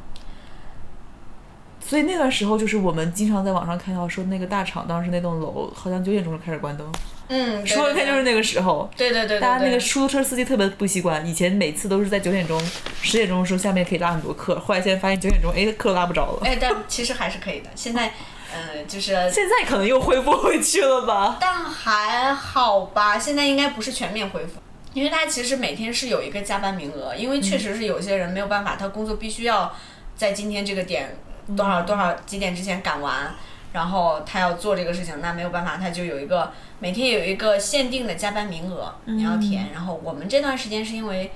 [1.87, 6.91] 所以那段时候，就是我们经常在网上看到说，那个大厂当时那栋楼好像九点钟就开始关灯，
[7.29, 8.91] 嗯，说对对看就是那个时候。
[8.97, 12.59] 对对对对大家那个出租车司机特别不习惯，以前每次都是在九点钟、
[13.03, 16.41] 十点钟的时候下面可以拉很多客，后来现在发现九点钟，哎，客拉不着了。
[16.43, 17.69] 哎，但其实还是可以的。
[17.75, 18.15] 现在，
[18.55, 21.37] 嗯、就是，现在可能又恢复回去了吧？
[21.41, 23.19] 但还好吧。
[23.19, 24.61] 现在应该不是全面恢复，
[24.93, 29.75] 因为他其实每天是有一个加班名额，因为确实是有些人没有办法，他工作必须要
[30.17, 31.17] 在今天这个点
[31.57, 33.35] 多少多少几点之前赶完。
[33.73, 39.71] 然后他要做这个事情，那没有办法，他就有一个每天有一个限定的加班名额，你要填。
[39.75, 41.33] 然后我们这段时间是因为，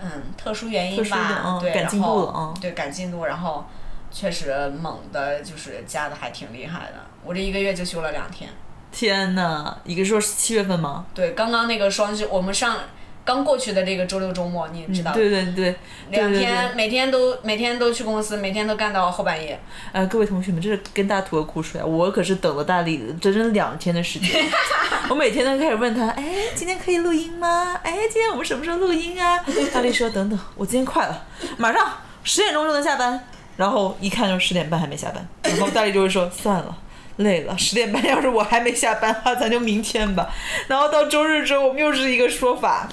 [0.00, 3.66] 嗯，特殊原因吧，对，嗯赶进然后对，赶进度，然后
[4.12, 6.94] 确实猛的，就是加的还挺厉害的。
[7.24, 8.50] 我这一个月就休了两天。
[8.92, 11.06] 天呐，一个说是七月份吗？
[11.14, 12.76] 对，刚刚那个双休，我们上
[13.24, 15.74] 刚过去的这个周六周末，你也知道，对对对，对
[16.10, 19.58] 对两天对每天都每天都去公司，每天都干到后半夜。
[19.92, 21.86] 呃，各位同学们，这是跟大家吐个苦水啊！
[21.86, 24.44] 我可是等了大力整整两天的时间，
[25.08, 27.74] 我每天都开始问他，哎，今天可以录音吗？
[27.82, 29.42] 哎，今天我们什么时候录音啊？
[29.72, 31.24] 大力说等等，我今天快了，
[31.56, 31.90] 马上
[32.24, 33.28] 十点钟就能下班。
[33.56, 36.78] 然后一看就十点半还没下班，然后大力就会说算了。
[37.16, 40.32] 累了，十点半 要是我还没下班的话，咱就明天吧。
[40.66, 42.88] 然后到周日之后，我们又是一个说法，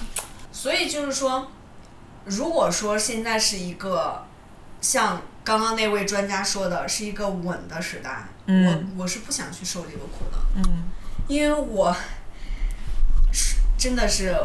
[0.52, 1.50] 所以就是说，
[2.26, 4.26] 如果说现在是一个
[4.82, 10.84] 像刚刚那位专家说的，是一个稳的时代，嗯我我是不想去受这个苦的，嗯，
[11.30, 11.96] 因为我
[13.32, 14.36] 是真的是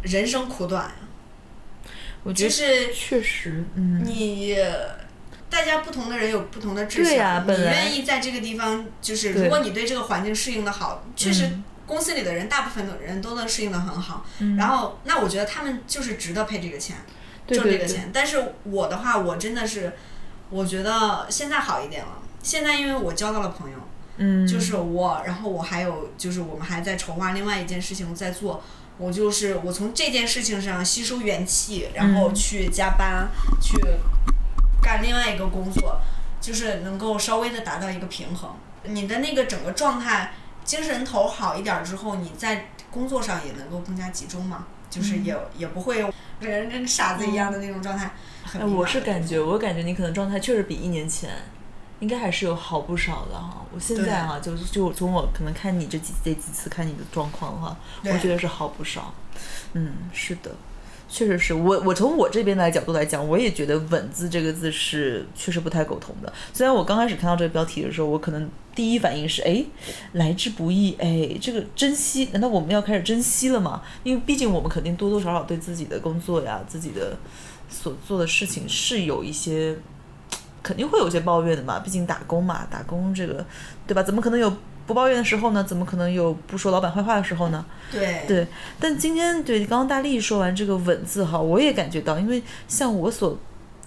[0.00, 0.94] 人生苦短呀。
[2.24, 4.56] 我觉得就是确实，嗯，你
[5.52, 14.24] 大家不同的人有不同的志向，你呀本来愿意在这个地方，就是如果你对这个环境适应的好，确实嗯公司里的人大部分的人都能适应的很好，
[14.56, 16.96] 然后那我觉得他们就是值得配这个钱，
[17.46, 18.10] 对对对挣这个钱。
[18.14, 19.92] 但是我的话，我真的是，
[20.48, 22.22] 我觉得现在好一点了。
[22.42, 23.76] 现在因为我交到了朋友，
[24.16, 28.62] 嗯，就是我，然后我还有就是我们还在筹划另外一件事情在做。
[28.98, 33.28] 我就是我从这件事情上吸收元气，然后嗯去加班，
[33.60, 33.76] 去
[34.82, 36.00] 干另外一个工作，
[36.40, 38.50] 就是能够稍微的达到一个平衡。
[38.84, 40.32] 你的那个整个状态，
[40.64, 46.04] 精神头好一点儿之后，你在工作上也能够更加集中嘛，就是也、也不会
[46.40, 48.10] 人跟傻子一样的那种状态。
[48.44, 51.30] 很哎，我是感觉，我感觉你可能状态确实比一年前，
[52.00, 53.64] 应该还是有好不少的哈。
[53.72, 59.14] 我现在哈，就就从我可能看你这几这几次看你的状况的话，我觉得是好不少。
[59.74, 60.50] 嗯，是的。
[61.12, 66.32] 确实是我，我从我这边的角度来讲，我也觉得“稳”字这个字是确实不太苟同的。
[66.54, 69.62] 虽然我刚开始看到这个标题的时候，我可能第一反应是，哎，
[70.12, 73.82] 来之不易，哎，这个珍惜，难道我们要开始珍惜了吗？
[74.02, 77.14] 因为毕竟我们肯定多多少少对自己的工作呀、自己的
[77.68, 79.76] 所做的事情是有一些，
[80.62, 81.78] 肯定会有些抱怨的嘛。
[81.80, 83.44] 毕竟打工嘛，打工这个，
[83.86, 84.02] 对吧？
[84.02, 84.50] 怎么可能有
[84.86, 85.62] 不抱怨的时候呢？
[85.62, 87.64] 怎么可能有不说老板坏话的时候呢？
[87.90, 88.46] 对对，
[88.80, 93.38] 但今天对刚刚大力说完这个“稳”字哈，我也感觉到，因为像我所，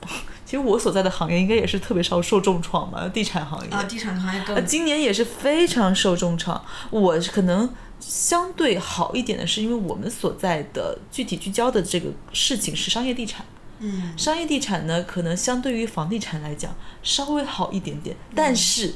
[0.45, 6.63] 其实我所在的行业应该也是特别受受重创嘛，地产行业啊，地产行业今年也是非常受重创。
[6.91, 13.45] 我可能相对好一点的是，因为我们所在的具体聚焦的这个事情是商业地产。
[13.79, 18.93] 嗯商业地产呢，可能相对于房地产来讲稍微好一点点，但是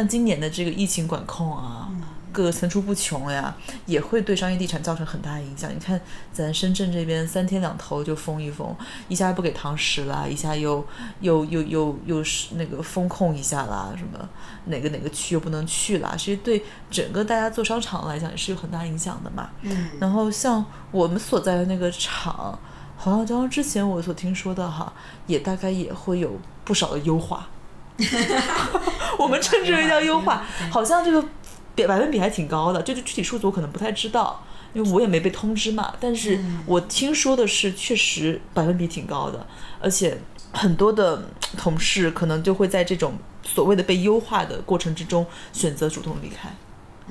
[0.00, 1.90] 像今年的这个疫情管控啊，
[2.32, 5.70] 各个层出不穷呀，也会对商业地产造成很大的影响。
[5.70, 6.00] 你看，
[6.32, 8.74] 咱深圳这边三天两头就封一封，
[9.08, 10.82] 一下不给堂食啦，一下又
[11.20, 14.26] 又又又又是那个风控一下啦，什么
[14.64, 19.50] 哪个哪个区又不能去啦，其实对整个大家做商场来讲也是有很大影响的嘛。
[19.60, 22.58] 嗯然后像我们所在的那个厂，
[22.96, 24.90] 好像刚刚之前我所听说的哈，
[25.26, 27.46] 也大概也会有不少的优化。
[29.18, 31.24] 我们称之为叫优化，好像这个
[31.74, 35.94] 比百分比还挺高的，就是具体数字我可能不太知道，因为我也没被通知嘛。
[36.00, 39.46] 但是我听说的是，确实百分比挺高的，
[39.80, 40.18] 而且
[40.52, 46.48] 很多的同事可能就会在这种所谓的被优化的过程之中选择主动离开。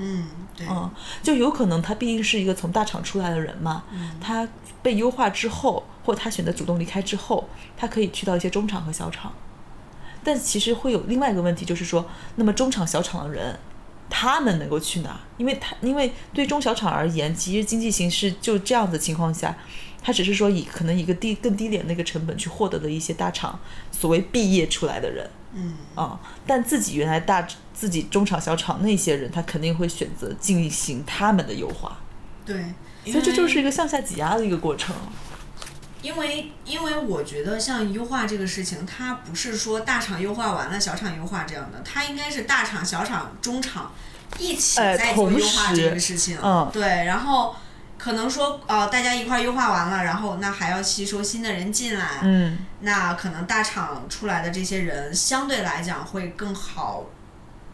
[0.01, 0.89] 嗯对嗯，
[1.21, 3.83] 就有可能他毕竟是一个从大厂出来的人嘛，
[4.21, 4.47] 他
[4.81, 9.33] 被优化之后，或他选择主动离开之后，他可以去到一些中厂和小厂。
[10.23, 12.05] 但其实会有另外一个问题，就是说，
[12.35, 13.57] 那么中厂、小厂的人，
[14.09, 15.19] 他们能够去哪儿？
[15.37, 19.57] 因为他因为对中小厂而言，其实经济形势就这样的情况下，
[20.01, 23.59] 他只是说以可能一个低更低廉的一个成本去获得的一些大厂
[23.91, 31.99] 所谓毕业出来的人，嗯啊，但自己原来大自己中厂、小厂那些人，他肯定会选择进行他们的优化，
[32.45, 32.73] 对，
[33.05, 34.95] 所以这就是一个向下挤压的一个过程。
[36.01, 43.91] 因为因为我觉得像优化这个事情，它不是说大厂优化完了小厂优化这样的，它应该是大厂、小厂、中厂
[44.37, 46.37] 一起哎在做同优化这个事情。
[46.41, 47.55] 嗯对，然后
[47.97, 57.07] 可能说呃大家一块儿优化完了，然后那还要吸收新的人进来，嗯那可能大厂出来的这些人相对来讲会更好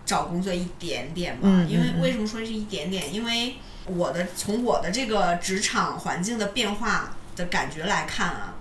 [0.04, 1.48] 找工作一点点吧。
[1.70, 3.14] 因为嗯为什么说是一点点？
[3.14, 8.54] 因为我的从我的这个职场环境的变化的感觉来看啊，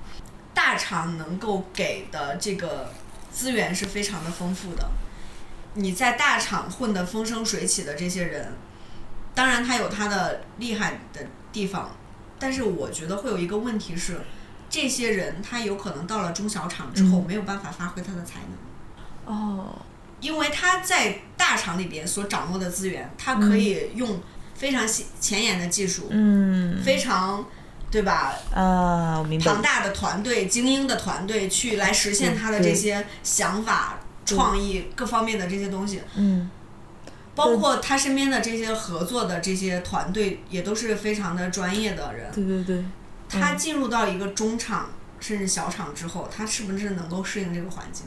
[0.52, 2.92] 大厂能够给的这个
[3.30, 4.88] 资源是非常的丰富的。
[5.74, 8.52] 你在大厂混得风生水起的这些人，
[9.34, 11.90] 当然他有他的厉害的地方，
[12.38, 14.20] 但是我觉得会有一个问题是，
[14.70, 19.34] 这些人他有可能到了中小厂之后嗯没有办法发挥他的才能。
[19.34, 19.76] 哦，
[20.20, 24.20] 因为他在大厂里边所掌握的资源，他可以用
[24.54, 27.44] 非常前前沿的技术，嗯非常
[27.94, 28.34] 对吧？
[28.52, 29.62] 啊，我明白庞。
[29.62, 36.50] 大的团队、精英的团队去来实现他的这些想法、创意各方面的这些东西，嗯
[37.36, 42.32] 包括他身边的这些合作的这些团队，也都是非常的专业的人。
[42.32, 42.84] 对对对，
[43.28, 48.06] 他进入到一个中厂甚至小厂之后，他是不是能够适应这个环境，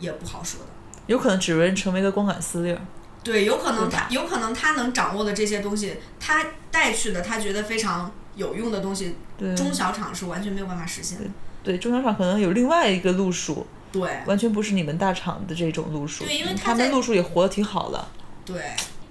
[0.00, 0.66] 也不好说的。
[1.06, 2.76] 有可能只能成为一个光杆司令。
[3.22, 11.24] 对，有可能他有可能他能掌握的这些东西，他带去的他觉得非常有用的东西，对中小厂是完全没有办法实现的。
[11.62, 16.24] 对，中小厂可能有另外一个路数，对完全不是你们大厂的这种路数。
[16.24, 18.08] 对因为他们路数也活得挺好的。
[18.46, 18.62] 对，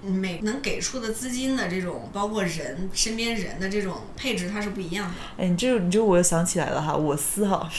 [0.02, 5.14] 每能给出的资金的这种，包括人身边人的这种配置，它是不一样的。
[5.36, 7.70] 哎，你这你这我又想起来了哈，我司哈，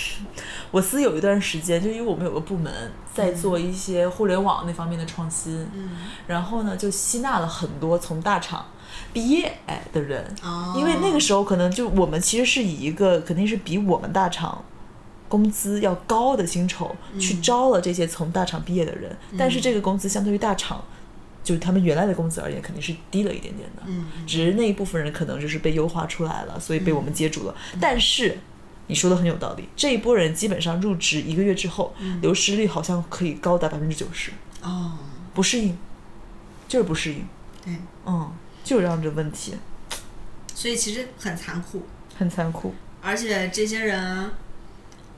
[0.72, 2.72] 我司有一段时间，就因为我们有个部门
[3.14, 8.66] 在做一些互联网那方面的创新，嗯，然后呢就吸纳了很多从大厂
[9.14, 14.64] 毕业哎的人，哦，因为那个时候可能就我们其实是以一个肯定是比我们大厂
[15.28, 20.84] 工资要高的薪酬去招了这些从大厂毕业的人，但是这个工资相对于大厂。
[21.42, 23.82] 就是他们原来的工资而言，肯定是低了一点点的。
[23.88, 27.56] 嗯，只是那一部分人可能就是被优化出来了，所以被我们接住了。
[27.80, 28.38] 但是
[28.86, 34.32] 你说的很有道理，这一波人基本上入职一个月之后，流失率好像可以高达百分之九十，
[34.62, 34.92] 哦，
[35.34, 35.76] 不适应，
[36.68, 37.26] 就是不适应，
[37.66, 37.74] 对，
[38.06, 38.32] 嗯，
[38.70, 39.56] 就让这问题，
[40.54, 42.76] 所以其实很残酷，很残酷。
[43.02, 44.30] 而且这些人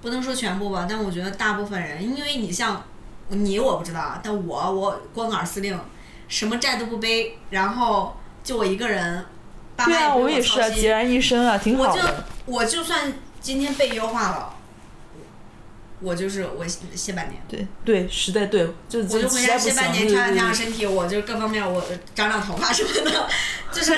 [0.02, 2.82] 不能说全部吧，但我觉得大部分人，因为你像
[3.28, 5.78] 你我不知道啊，但我我光杆司令，
[6.30, 9.26] 什么债都不背，然后就我一个人，
[9.76, 12.00] 爸妈对啊，不用我也是啊，孑然一身啊，挺我就。
[12.46, 14.56] 我就算今天被优化了，
[16.02, 17.42] 我就是我歇半年。
[17.48, 21.84] 对对，实在对，就我就回家歇半年，对调养调养身体，我就各方面我
[22.16, 23.30] 长长头发什么的，
[23.72, 23.96] 就是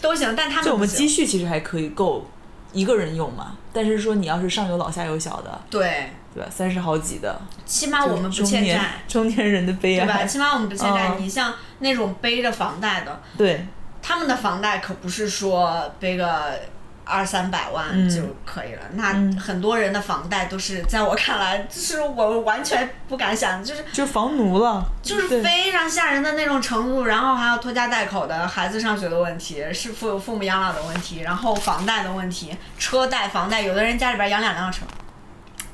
[0.00, 0.34] 都行。
[0.36, 2.28] 但他们就我们积蓄其实还可以够
[2.72, 6.50] 一个人用嘛，但是说你要是上有老下有小的，对，对吧？
[6.50, 10.24] 三十好几的，起码我们不欠债，中年人的悲对吧？
[10.24, 11.12] 起码我们不欠债。
[11.16, 13.66] 嗯你像那种背着房贷的，对
[14.02, 16.58] 他们的房贷可不是说背个
[17.04, 18.08] 二三百万嗯。
[18.08, 19.38] 就可以了，那嗯。
[19.38, 34.84] 很多人的房贷都是在我看来，就是我完全不敢想，就是就房奴了，就是非常吓人的那种程度，然后还有拖家带口的孩子上学的问题，是父父母养老的问题，然后房贷的问题，车贷、房贷，有的人家里边养两辆车，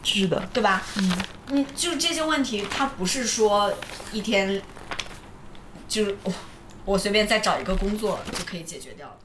[0.02, 0.82] 是的，对吧？
[0.96, 1.16] 嗯，
[1.48, 3.72] 你就这些问题，它不是说
[4.12, 4.60] 一天
[5.86, 6.32] 就是我
[6.84, 9.16] 我随便再找一个工作就可以解决掉的。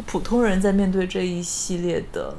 [0.00, 2.32] 就普通人在面对这一系列的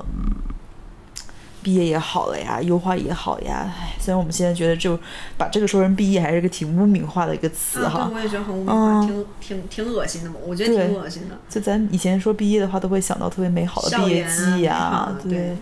[1.61, 4.97] 毕业也好了呀，优化也好呀，唉，虽然我们现在觉得就
[5.37, 11.37] 把这个说成毕业还是个挺污名化的一个词哈，我也觉得很污名化，嗯挺挺挺恶心的嘛，我觉得挺恶心的。
[11.49, 15.57] 就咱以前说毕业的话，都会想到特别美好的毕业季呀、对对。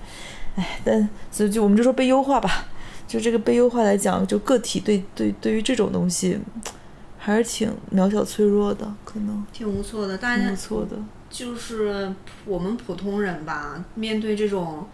[0.55, 2.67] 哎，但所以就我们就说被优化吧，
[3.07, 6.39] 就这个被优化来讲，就个体对对对于这种东西，
[7.17, 10.95] 还是挺渺小脆弱的，可能挺无措的，大挺家不错的。
[11.29, 12.11] 就是
[12.45, 14.87] 我们普通人吧，面对这种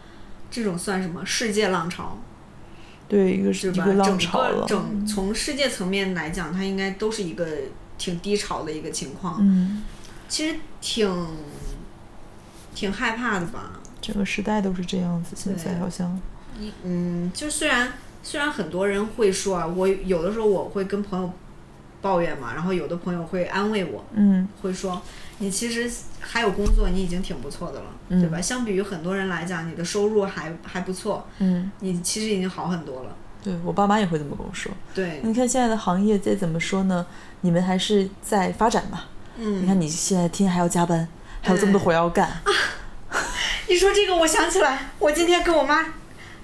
[0.52, 1.26] 这种算什么？
[1.26, 2.18] 世界浪潮，
[3.08, 3.84] 对，一个是吧？
[3.84, 7.48] 一个浪整潮了个，整从世界层面来讲，它应该都是一个
[7.98, 9.84] 挺低潮的一个情况，嗯，
[10.28, 11.28] 其实挺
[12.74, 13.80] 挺害怕的吧。
[14.02, 16.20] 整个时代都是这样子，现在好像，
[16.60, 21.32] 一嗯，就虽然虽然很多人会说啊，我有的时候我会跟朋友
[22.02, 24.48] 抱怨嘛，然后有的朋友会安慰我，嗯。
[24.62, 25.02] 会说
[25.40, 28.40] 你其实还有工作，你已经挺不错的了，嗯对吧？
[28.42, 33.16] 相比于很多人来讲，你的收入还还不错，嗯，你其实已经好很多了。
[33.44, 34.72] 对我爸妈也会这么跟我说。
[34.94, 37.06] 对，你看现在的行业再怎么说呢，
[37.42, 39.04] 你们还是在发展嘛。
[39.38, 41.08] 嗯，你看你现在天天还要加班，
[41.42, 42.52] 还有这么多活要干，啊，
[43.68, 45.86] 你说这个，我想起来，我今天跟我妈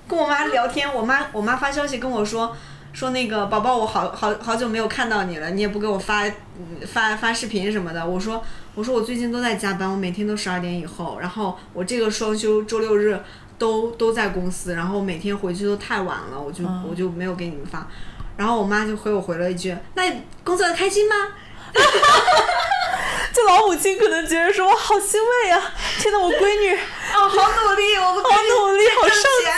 [0.08, 2.56] 跟我妈聊天，我妈我妈发消息跟我说。
[2.94, 6.36] 说那个宝宝，我好好好久没有看到你了，你也不给我发嗯
[6.86, 8.06] 发发视频什么的。
[8.06, 8.44] 我说
[8.74, 13.20] 我说我最近都在加班，我每天都十二点以后，然后我这个双休周六日
[13.58, 17.86] 都都在公司，然后每天回去都太晚了，我就、嗯我就没有给你们发。
[18.38, 21.16] 然后我妈就回我回了一句：“那你工作的开心吗？”
[23.34, 25.62] 这老母亲可能觉得说，我，好欣慰啊！
[26.00, 26.74] 天哪，我闺女
[27.14, 29.54] 哦，好努力，我们 好努力，好上钱。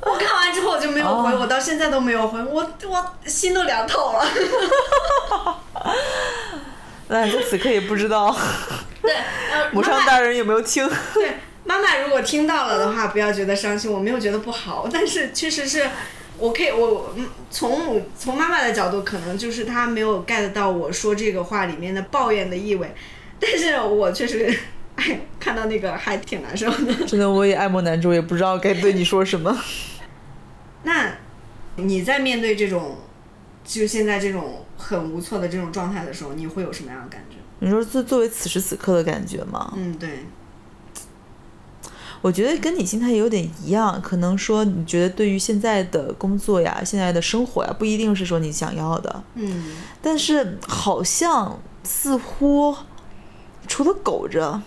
[0.00, 4.26] 我看完之后我就没有回，哦我到现在都没有回，我我心都凉透了。
[7.08, 8.34] 那在此刻也不知道
[9.02, 9.12] 对，
[9.52, 10.88] 呃母上大人有没有听。
[11.14, 11.34] 对
[11.64, 15.88] 妈妈如果听到了的话，不要觉得伤心，我没有觉得不好，但是确实是。
[16.38, 22.94] 我可以，我嗯从母从妈妈的角度，可能就是她没有 get 到我说这个话里面的抱怨的意味，
[23.40, 24.54] 但是我确实，
[24.96, 26.92] 哎，看到那个还挺难受的。
[27.08, 29.58] 真的，我也爱莫难助，也不知道该对你说什么。
[30.82, 31.12] 那
[31.76, 32.98] 你在面对这种，
[33.66, 37.36] 就现在这种很无措的这种状态的时候，你会有什么样的感觉？
[37.58, 39.72] 你说作作为此时此刻的感觉吗？
[39.76, 40.24] 嗯，对，
[42.20, 52.76] 我觉得跟你心态有点一样，可能说你觉得对于现在的工作呀、现在的生活呀，不一定是说你想要的，嗯但是好像似乎
[53.66, 54.60] 除了苟着，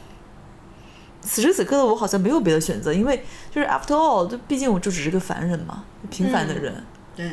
[1.21, 6.83] 此时此刻的我好像没有别的选择，因为就是 after all，就毕竟我就只是个凡人嘛，平凡的嗯人。
[7.15, 7.31] 对，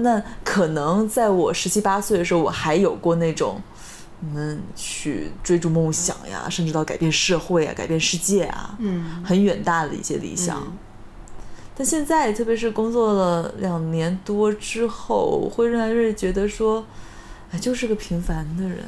[0.00, 3.60] 那可能在我十七八岁的时候，我还有过那种，
[4.34, 9.22] 嗯，去追逐梦想呀，甚至到改变社会啊、改变世界啊，嗯。
[9.24, 10.60] 很远大的一些理想。
[10.60, 10.72] 嗯。
[11.76, 16.84] 但现在，特别是工作了两年多之后，我会越来越觉得说，
[17.52, 18.84] 哎，就是个平凡的人，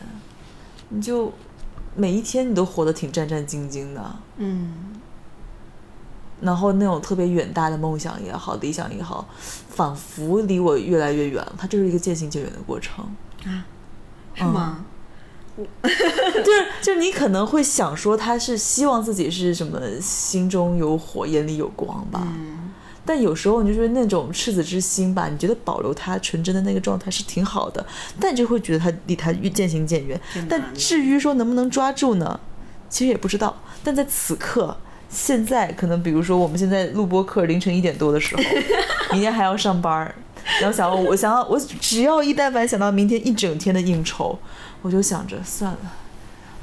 [0.90, 1.32] 你就
[1.96, 5.00] 每一天你都活得挺战战兢兢的，嗯
[6.42, 9.26] 然后那种特别远大的梦想也好，理想也好，
[9.70, 11.52] 仿佛离我越来越远了。
[11.56, 13.04] 它就是一个渐行渐远的过程。
[13.46, 13.64] 啊，
[14.34, 14.84] 是吗？
[15.56, 22.20] 就是就是你可能会想说，他是希望自己是什么心中有火，眼里有光吧。
[22.24, 22.70] 嗯
[23.04, 27.84] 但有时候你就觉得那种赤子之心吧，你觉得保留他纯真的那个状态是挺好的，
[28.20, 32.38] 但就会觉得他离他越渐行渐远但至于说能不能抓住呢，
[32.88, 33.56] 其实也不知道。
[33.82, 34.76] 但在此刻，
[35.12, 38.42] 现在可能比如说我们现在录播课凌晨一点多的时候，
[39.12, 40.14] 明天还要上班儿，
[40.60, 44.38] 然后想要我想要我只要一但凡想到明天一整天的应酬，
[44.80, 45.78] 我就想着算了。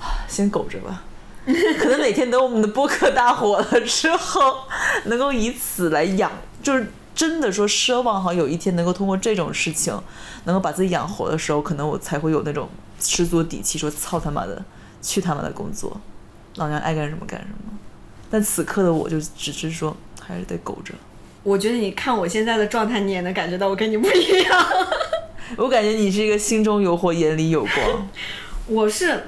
[0.01, 1.03] 啊先苟着吧。
[1.45, 4.55] 可能哪天等我们的播客大火了之后，
[5.05, 6.31] 能够以此来养，
[6.61, 9.93] 就是真的说奢望好有一天能够通过这种事情，
[10.45, 12.69] 能够把自己养活的时候，可能我才会有那种
[12.99, 14.63] 十足底气，说操他妈的，
[15.01, 15.99] 去他妈的工作，
[16.55, 17.77] 老娘爱干什么干什么。
[18.29, 20.93] 但此刻的我就只是说，还是得苟着。
[21.43, 24.65] 我觉得你看我现在的状态，你也能感觉到我跟你不一样。
[25.57, 28.09] 我感觉你是一个心中有火，眼里有光。
[28.67, 29.23] 我是，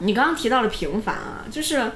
[0.00, 1.90] 你刚刚提到了平凡啊，就是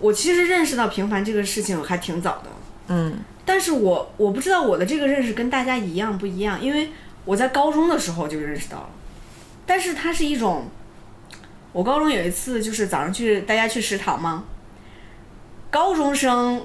[0.00, 2.50] 我其实认识到平凡这个事情还挺早的，
[2.88, 6.90] 嗯但是我我不知道我的这个认识跟大家一样不一样，因为
[7.24, 8.90] 我在高中的时候就认识到了，
[9.64, 10.68] 但是它是一种，
[11.72, 14.42] 我高中有一次就是早上去大家去食堂嘛，
[15.70, 16.62] 高中生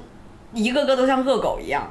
[0.54, 1.90] 一个个都像恶狗一样，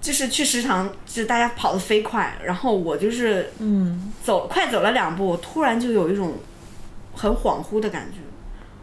[0.00, 6.34] 就是去食堂，就大家跑得飞快，然后我就是嗯，走快走了两步，我突然就有一种
[7.14, 8.18] 很恍惚的感觉，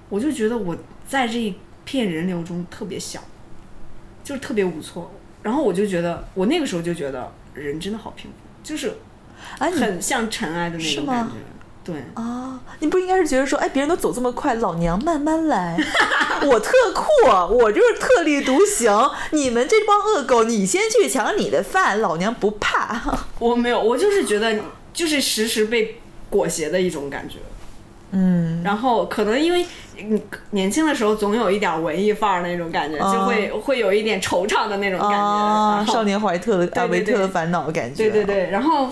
[0.10, 0.78] 我就觉得我
[1.08, 3.20] 在这一片人流中特别小，
[4.24, 5.12] 就是特别无措。
[5.41, 8.93] 然后我就觉得，我那个时候就觉得人真的好平凡，就是
[9.58, 11.34] 啊你很像尘埃的那种感觉。
[11.91, 15.77] 对，啊，你不应该是觉得说，哎，别人都走这么快，老娘慢慢来，
[16.45, 17.05] 我特酷，
[17.55, 18.91] 我就是特立独行，
[19.31, 23.01] 你们这帮恶狗，你先去抢你的饭，老娘不怕。
[23.39, 24.55] 我没有，我就是觉得
[24.93, 27.37] 就是时时被裹挟的一种感觉。
[28.11, 29.63] 嗯，然后可能因为
[29.95, 30.19] 你
[30.49, 35.15] 年轻的时候总有一点文艺范儿那种感觉，啊就会会有一点惆怅的那种感觉。
[35.15, 38.09] 啊，少年怀特的啊，对对维特的烦恼的感觉。
[38.09, 38.89] 对对，对，然后，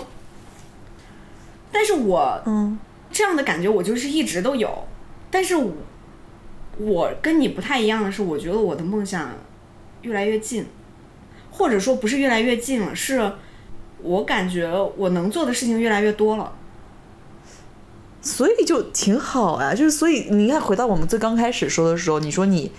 [1.72, 2.78] 但是我嗯
[3.10, 4.84] 这样的感觉我就是一直都有，
[5.30, 5.72] 但是我
[6.78, 9.30] 我跟你不太一样的是，我觉得我的梦想
[10.02, 10.66] 越来越近，
[11.50, 13.32] 或者说不是越来越近了，是
[14.02, 16.52] 我感觉我能做的事情越来越多了。
[18.20, 22.70] 所以就挺好啊，就是所以你看，回到我们最刚开始说的时候，你说你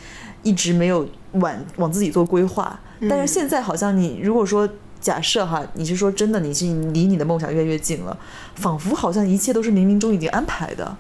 [0.44, 4.70] 一直没有往往自己做规划，但是现在好像你如果说
[5.00, 8.18] 假设哈，你是说真的，你是离你的梦想越来越近了，
[8.56, 10.98] 仿佛好像一切都是冥冥中已经安排的，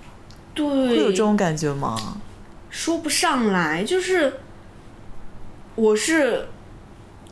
[0.53, 2.17] 对，会有这种感觉吗？
[2.69, 4.33] 说不上来，就是
[5.75, 6.47] 我是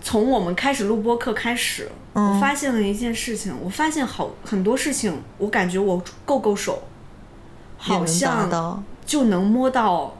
[0.01, 6.84] 从我们开始录播课开始，嗯我发现了一件事情，我发现好很多事情，我感觉我够够手，
[7.78, 10.18] 好像就能摸到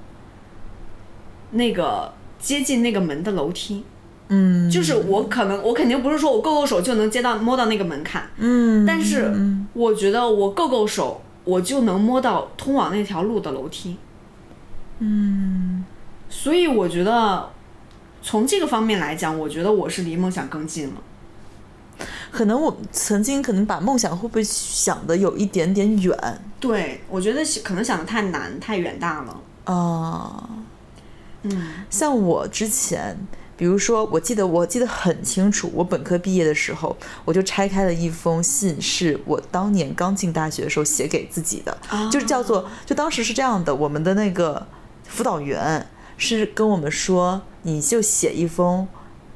[1.52, 3.84] 那个接近那个门的楼梯。
[4.30, 13.98] 嗯，就是我可能我肯定不是说我够够手就能接到摸到那个门槛，嗯，但是嗯我觉得我够够手，我就能摸到通往那条路的楼梯。
[15.00, 15.86] 嗯
[16.30, 17.50] 所以我觉得，
[18.22, 20.96] 从这个方面来讲，我觉得我是离梦想更近了。
[22.32, 26.16] 可能我曾经可能把梦想会不会想的有一点点远
[26.60, 29.74] 对，我觉得可能想的太难、太远大了。
[29.74, 30.50] 啊？
[31.44, 33.16] 嗯像我之前，
[33.58, 36.96] 比如说，我记得我记得很清楚，我本科毕业的时候，
[37.26, 44.68] 我就拆开了一封信，是我当年刚进大学的时候写给自己的，啊就是叫做，就当时是这样的，我们的那个
[45.04, 45.88] 辅导员
[46.18, 48.88] 是跟我们说，你就写一封。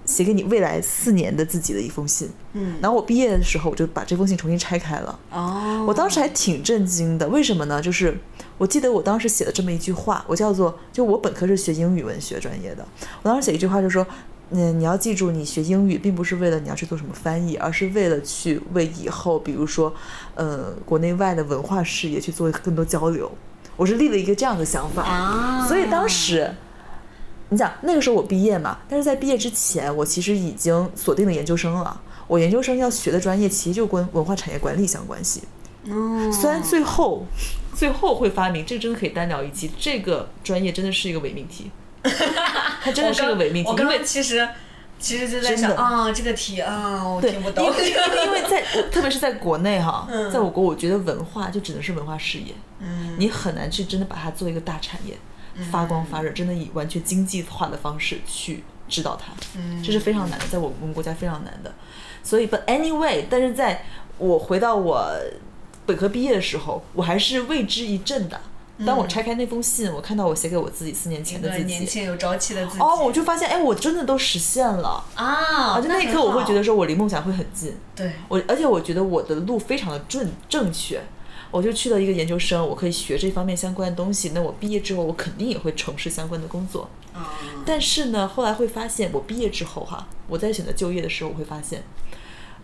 [0.06, 5.20] 写给你未来四年的自己的一封信，嗯，然后我毕业的时候，我就把这封信重新拆开了。
[5.32, 7.82] 哦，我当时还挺震惊的，为什么呢？
[7.82, 8.18] 就是
[8.58, 12.86] 我记得我当时写了这么一句话，我叫做就我本科是学英语文学专业的，
[13.22, 14.06] 我当时写一句话就说，
[14.50, 19.94] 嗯，你要记住，你学英语并不是为了你要去做什么翻译，而是为了去为以后，比如说，
[20.36, 23.32] 呃，国内外的文化事业去做更多交流。
[23.78, 26.54] 我是立了一个这样的想法，啊，所以当时。
[27.52, 32.02] 你想那个时候我毕业嘛，但是在毕业之前，我其实已经锁定了研究生了。
[32.28, 35.44] 我研究生要学的专业其实就跟文化产业管理相关系。
[35.90, 37.26] 哦，虽然最后
[37.76, 39.70] 最后会发明，这个真的可以单聊一期。
[39.78, 41.70] 这个专业真的是一个伪命题，
[42.82, 44.48] 它真的是个伪命题，我刚因为其实
[44.98, 47.66] 其实就在想啊，这个题啊，我，听不懂。
[47.66, 55.18] 因为因为因为在特别是在国内哈， 嗯在我国，我觉得文化就只能是文化事业，嗯你很难去真的把它做一个大产业，
[55.72, 61.74] 发光发热，真的以完全经济化的方式去指导它，嗯这是非常难的，在我们国家非常难的。
[62.24, 63.84] 所以，but anyway，但是在
[64.18, 65.12] 我回到我
[65.86, 68.40] 本科毕业的时候，我还是为之一振的。
[68.84, 72.80] 当我拆开那封信，我看到我写给我自己四年前的自己年己，轻有朝气的自己。
[72.80, 75.04] 哦，我就发现，哎，我真的都实现了。
[75.14, 77.78] 啊，而且那一刻，我会觉得说，我离梦想会很近。
[77.96, 81.00] 对，我而且我觉得我的路非常的正正确，
[81.50, 84.32] 我就去了一个研究生，我可以学这方面相关的东西。
[84.34, 86.90] 那我毕业之后，我肯定也会从事相关的工作。
[87.14, 87.34] 啊，
[87.66, 91.84] 但是呢，后来会发现，我毕业之后哈，我在选择就业的时候，我会发现，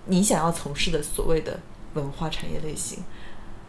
[0.06, 1.60] 你想要从事的所谓的
[1.96, 3.00] 文化产业类型，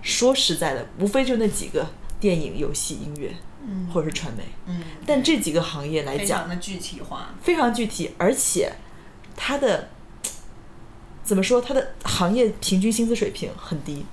[0.02, 1.84] 说实在的，无非就那几个
[2.20, 3.34] 电影、游戏、音乐，
[3.66, 7.34] 嗯，或者是传媒，嗯，但这几个行业来讲非常的具体化。
[7.42, 8.72] 非常具体，而且
[9.34, 9.88] 它的
[11.24, 14.06] 怎么说，它的行业平均薪资水平很低。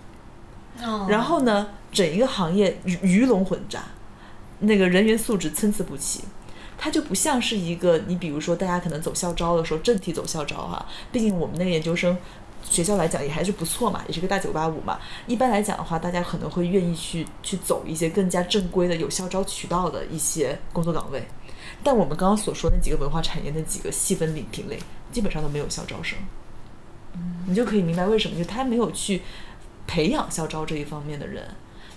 [1.07, 3.83] 然后呢，整一个行业鱼鱼龙混杂，
[4.59, 6.21] 那个人员素质参差不齐。
[6.77, 12.15] 它就不像是一个，你比如说大家可能走校招的时候，正题走校招哈、毕竟我们那个研究生
[12.69, 14.99] 学校来讲也还是不错嘛，也是个大九八五嘛。
[15.25, 21.25] 一般来讲的话，大家可能会愿意去去走一些更加正规的有校招渠道的一些工作岗位。
[21.81, 24.77] 但我们刚刚所说那几个文化产业那几个细分领品类，
[25.13, 26.19] 基本上都没有校招生。
[27.47, 29.21] 你就可以明白为什么，就他没有去
[29.87, 31.43] 培养校招这一方面的人，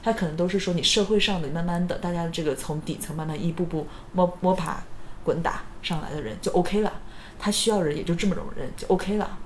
[0.03, 4.83] 他可能都是说你社会上的慢慢的，大家这个从底层慢慢一步步摸摸爬
[5.25, 6.93] 滚打上来的人就 OK 了，
[7.39, 9.39] 他需要人也就这么种人就 OK 了，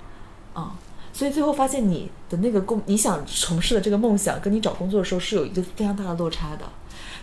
[0.54, 0.76] 啊、
[1.12, 6.64] 所以最后发现你的那个工，你想从事的这个梦想，跟你找工作的时候是有一个非常大的落差的。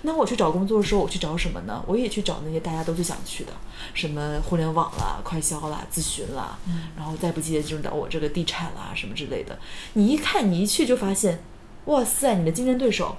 [0.03, 1.83] 那我去找工作的时候，我去找什么呢？
[1.85, 3.51] 我也去找那些大家都最想去的，
[3.93, 6.57] 什么互联网啦、快销啦、咨询啦，
[6.95, 9.59] 然后再不济就是找我这个地产啦什么之类的。
[9.93, 11.43] 你一看，你一去就发现，
[11.85, 13.17] 哇塞，你的竞争对手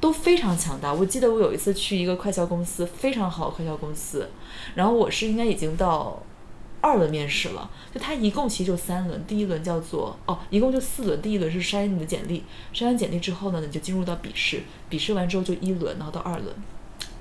[0.00, 0.92] 都非常强大。
[0.92, 4.30] 我记得我有一次去一个快销公司，非常好的快销公司，
[4.74, 6.22] 然后我是应该已经到
[6.80, 12.42] 二轮面试了，就它一共其实就三轮，第一轮叫做哦，一共就四轮，第一轮是筛你的简历，
[12.74, 16.46] 筛完简历之后呢，你就进入到笔试，笔试完之后就一轮，然后到二轮，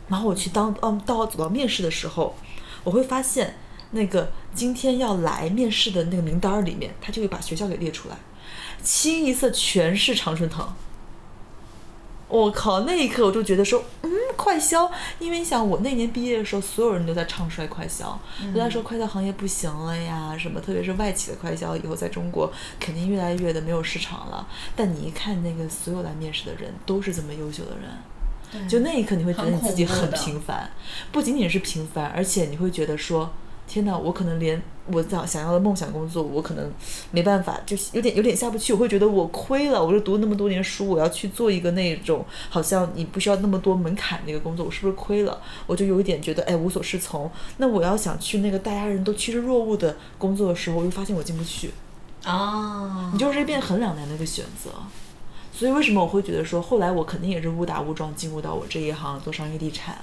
[0.08, 2.36] 然后我去当嗯到走到面试的时候，
[2.84, 3.56] 我会发现
[3.92, 8.18] 那个今天要来面试的那个名单里面，他就会把学校给列出来，
[8.82, 10.68] 清一色全是常春藤。
[12.30, 12.82] 我靠！
[12.82, 18.18] 那一刻我就觉得说，嗯，快销，因为你想，我那年毕业的时候，所有人都在唱衰快销，
[18.54, 24.48] 都在说快销行业不行了呀，什么，特别是外企的快销，以后在中国肯定越来越的没有市场了。
[24.76, 30.70] 但你一看那个所有来面试的人，都是这么优秀的人，就那一刻你会觉得你自己很平凡，
[31.12, 33.34] 不仅仅是平凡，而且你会觉得说，
[33.70, 36.72] 天哪，我可能连我想想要的梦想工作，我可能
[37.12, 38.74] 没办法，就是有点有点下不去。
[38.74, 45.40] 我会觉得我亏了，我就读那么多年书，我要去做一个那种好像你不需要那么多门槛的一个工作，我是不是亏了？
[45.68, 47.30] 我就有一点觉得哎无所适从。
[47.58, 51.70] 那我要想去那个大家人都趋之若鹜的工作的时候，我又发现我进不去。
[52.24, 54.72] 啊你就是变得很两难的一个选择。
[55.60, 59.98] 所以为什么我会觉得说，后来我肯定也是误打误撞进入到我这一行做商业地产，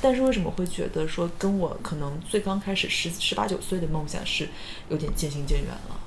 [0.00, 4.48] 但是为什么会觉得说跟我可能最刚开始十十八九岁的梦想是
[4.88, 5.98] 有点渐行渐远了？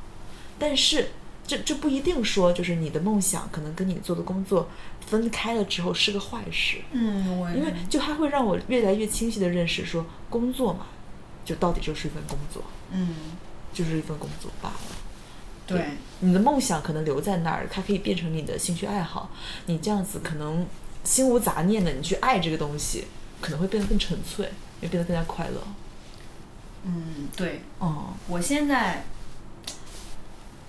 [0.58, 1.10] 但是
[1.46, 4.70] 这这不一定说就是你的梦想可能跟你做的工作
[5.06, 10.88] 分开了之后是个坏事，嗯，我因为就它会让我越来越清晰的认识说，工作嘛，
[11.44, 13.14] 就到底就是一份工作，嗯，
[13.74, 15.03] 就是一份工作罢了。
[15.66, 15.86] 对，
[16.20, 19.30] 你的梦想可能留在那儿，它可以变成你的兴趣爱好。
[19.68, 20.68] 你这样子可能
[21.04, 23.06] 心无杂念的，你去爱这个东西，
[23.42, 24.50] 可能会变得更纯粹，
[24.82, 25.62] 也变得更加快乐。
[26.86, 29.06] 嗯，对，哦，我现在，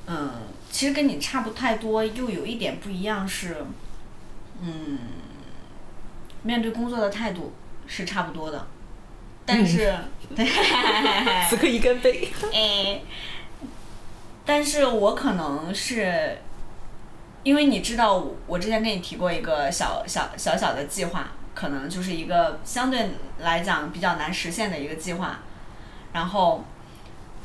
[0.06, 0.30] 嗯，
[0.70, 3.66] 其实跟你差不太多，又有一点不一样是，
[4.60, 4.98] 嗯，
[6.42, 7.52] 面对工作的态度
[7.88, 8.66] 是差不多的，
[9.44, 9.92] 但是，
[10.36, 10.46] 对，
[11.50, 12.28] 此刻一干杯。
[12.52, 13.02] 哎，
[14.44, 16.38] 但是我可能是，
[17.42, 25.38] 因为你知道我，我之前跟你提过一个小小小小的计划，可能就是一个相对来讲比较难实现的一个计划。
[26.12, 26.62] 然后，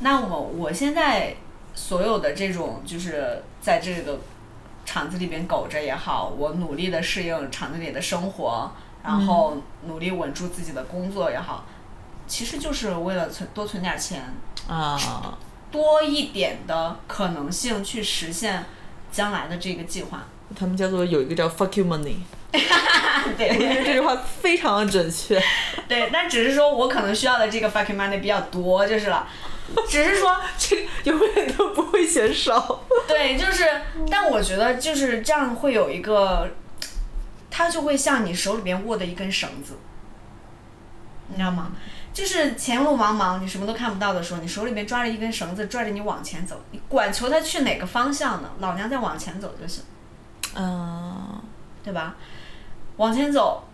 [0.00, 1.34] 那我我现在
[1.74, 4.20] 所有的这种就是在这个
[4.84, 8.70] 厂子里边苟着也好，我努力的适应厂子里的生活，
[9.02, 11.64] 然后努力稳住自己的工作也好，
[12.26, 14.22] 其实就是为了存多存点钱，
[14.68, 14.98] 啊，
[15.70, 18.64] 多一点的可能性去实现
[19.12, 20.24] 将来的这个计划。
[20.58, 22.16] 他们叫做有一个叫 “fuck you money”，
[22.52, 25.40] 我觉对得这句话非常的准确。
[25.86, 29.28] 对，但只是说我可能需要的这个 fucking money 比较多，就是了。
[29.88, 32.82] 只是说， 这个永远都不会嫌少。
[33.06, 33.64] 对，就是，
[34.10, 36.50] 但我觉得就是这样会有一个，
[37.48, 39.74] 它就会像你手里边握的一根绳子，
[41.28, 41.70] 你知道吗？
[42.12, 48.50] 就是前路茫茫，你什么都看不到的时候，你手里面抓着一根绳子，拽着你往前走，你管求他去哪个方向呢？
[48.58, 49.84] 老娘再往前走就行，
[50.54, 51.40] 嗯，
[51.84, 52.16] 对吧？
[52.96, 53.64] 往前走，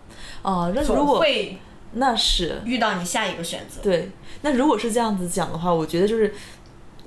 [0.41, 1.59] 哦，那如果会
[1.93, 3.81] 那是遇到你下一个选择。
[3.81, 4.11] 对，
[4.41, 6.33] 那如果是这样子讲的话，我觉得就是，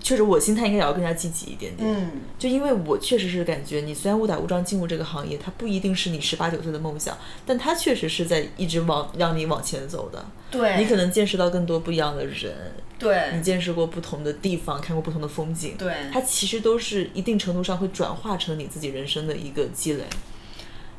[0.03, 1.89] 确实我心态应该也要更加积极一点点。
[1.89, 10.25] 嗯，就因为我确实是感觉，你虽然误打误撞进入这个行业，它不一定是你十八九岁的梦想，但它确实是在一直往让你往前走的。
[10.51, 15.77] 对，你可能见识到更多不一样的人，对你见识过不同的地方，看过不同的风景。
[15.79, 20.05] 对它其实都是一定程度上会转化成你自己人生的一个积累。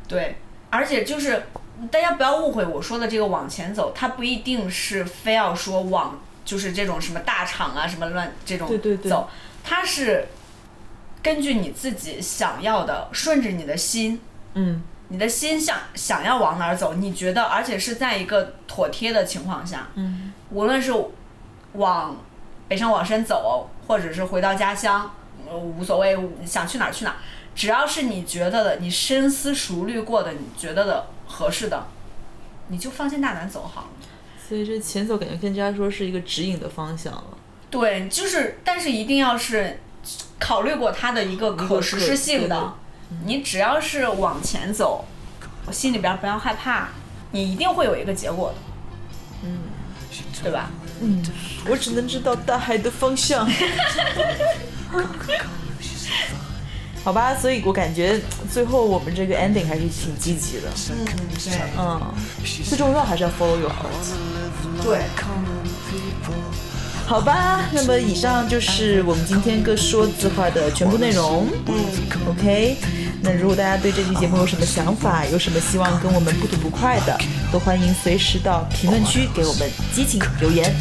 [0.08, 0.36] 对，
[0.70, 1.44] 而且就是
[1.90, 6.22] 大家不要误会我说的这个往前走，它不一定是非要说往
[6.52, 9.10] 就是这种什么大厂啊什么乱这种对对对。
[9.10, 9.30] 走，
[9.64, 10.28] 它是
[11.24, 14.20] 根据你自己想要的，顺着你的心，
[14.56, 14.84] 嗯。
[15.08, 20.34] 你的心想想要往哪儿走，你觉得，而且是在一个妥帖的情况下，嗯。
[20.50, 20.94] 无论是
[21.76, 22.18] 往
[22.68, 25.10] 北上广深走，或者是回到家乡，
[25.50, 27.16] 呃，无所谓，想去哪儿去哪儿，
[27.56, 31.88] 只要是你觉得的，你深思熟虑过的，你觉得的合适的，
[32.68, 34.01] 你就放心大胆走好了。
[34.52, 37.24] 所以这前走感觉更加说是一个指引的方向了。
[37.70, 39.80] 对，就是，但是一定要是
[40.38, 42.74] 考虑过它的一个可实施性的。
[43.24, 45.06] 你只要是往前走，
[45.66, 46.90] 我心里边不要害怕，
[47.32, 48.56] 你一定会有一个结果的。
[49.46, 49.60] 嗯，
[50.44, 50.70] 对吧？
[51.00, 51.24] 嗯，
[51.70, 53.48] 我只能知道大海的方向。
[57.04, 58.20] 好吧，所以我感觉
[58.52, 60.70] 最后我们这个 ending 还是挺积极的。
[60.92, 61.06] 嗯，
[61.44, 62.00] 对嗯，
[62.64, 64.84] 最重要还是要 follow your heart。
[64.84, 65.00] 对，
[67.08, 71.48] 好吧，那么以上就是我们今天各说字话的全部内容。
[71.68, 71.74] 嗯
[72.30, 72.78] ，OK。
[73.24, 77.18] 那如果大家对这期节目有什么想法，有什么希望跟我们不吐不快的，
[77.52, 80.74] 都欢迎随时到评论区给我们激情留言。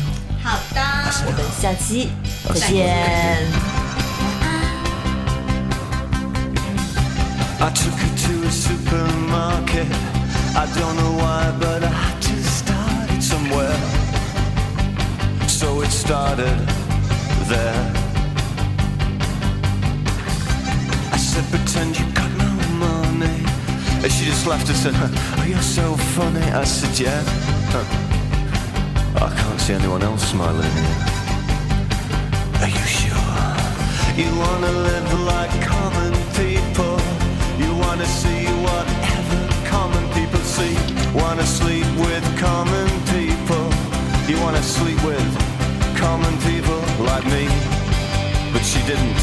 [0.42, 0.80] 好的，
[1.26, 2.10] 我们下期
[2.54, 3.69] 再见。
[7.62, 9.86] I took her to a supermarket.
[10.56, 13.76] I don't know why, but I just started somewhere.
[15.46, 16.56] So it started
[17.52, 17.92] there.
[21.12, 23.44] I said, pretend you got no money.
[24.02, 26.46] And she just laughed and said, Oh, you're so funny.
[26.52, 27.22] I said, Yeah.
[29.16, 30.76] I can't see anyone else smiling.
[32.62, 33.50] Are you sure?
[34.16, 37.19] You wanna live like common people.
[38.00, 40.74] Wanna see whatever common people see.
[41.12, 43.64] Wanna sleep with common people.
[44.26, 45.28] You wanna sleep with
[45.98, 47.44] common people like me.
[48.54, 49.20] But she didn't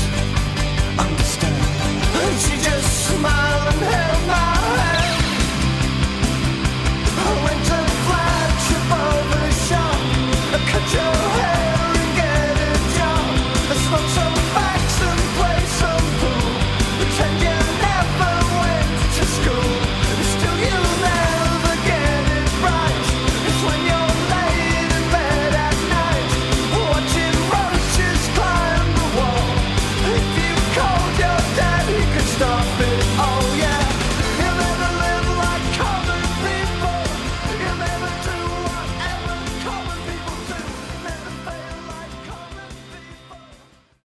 [1.00, 1.58] understand.
[2.22, 5.24] And she just smiled and held my hand.
[7.26, 7.90] I went and
[8.78, 9.98] above the shop.
[10.70, 11.37] Cut your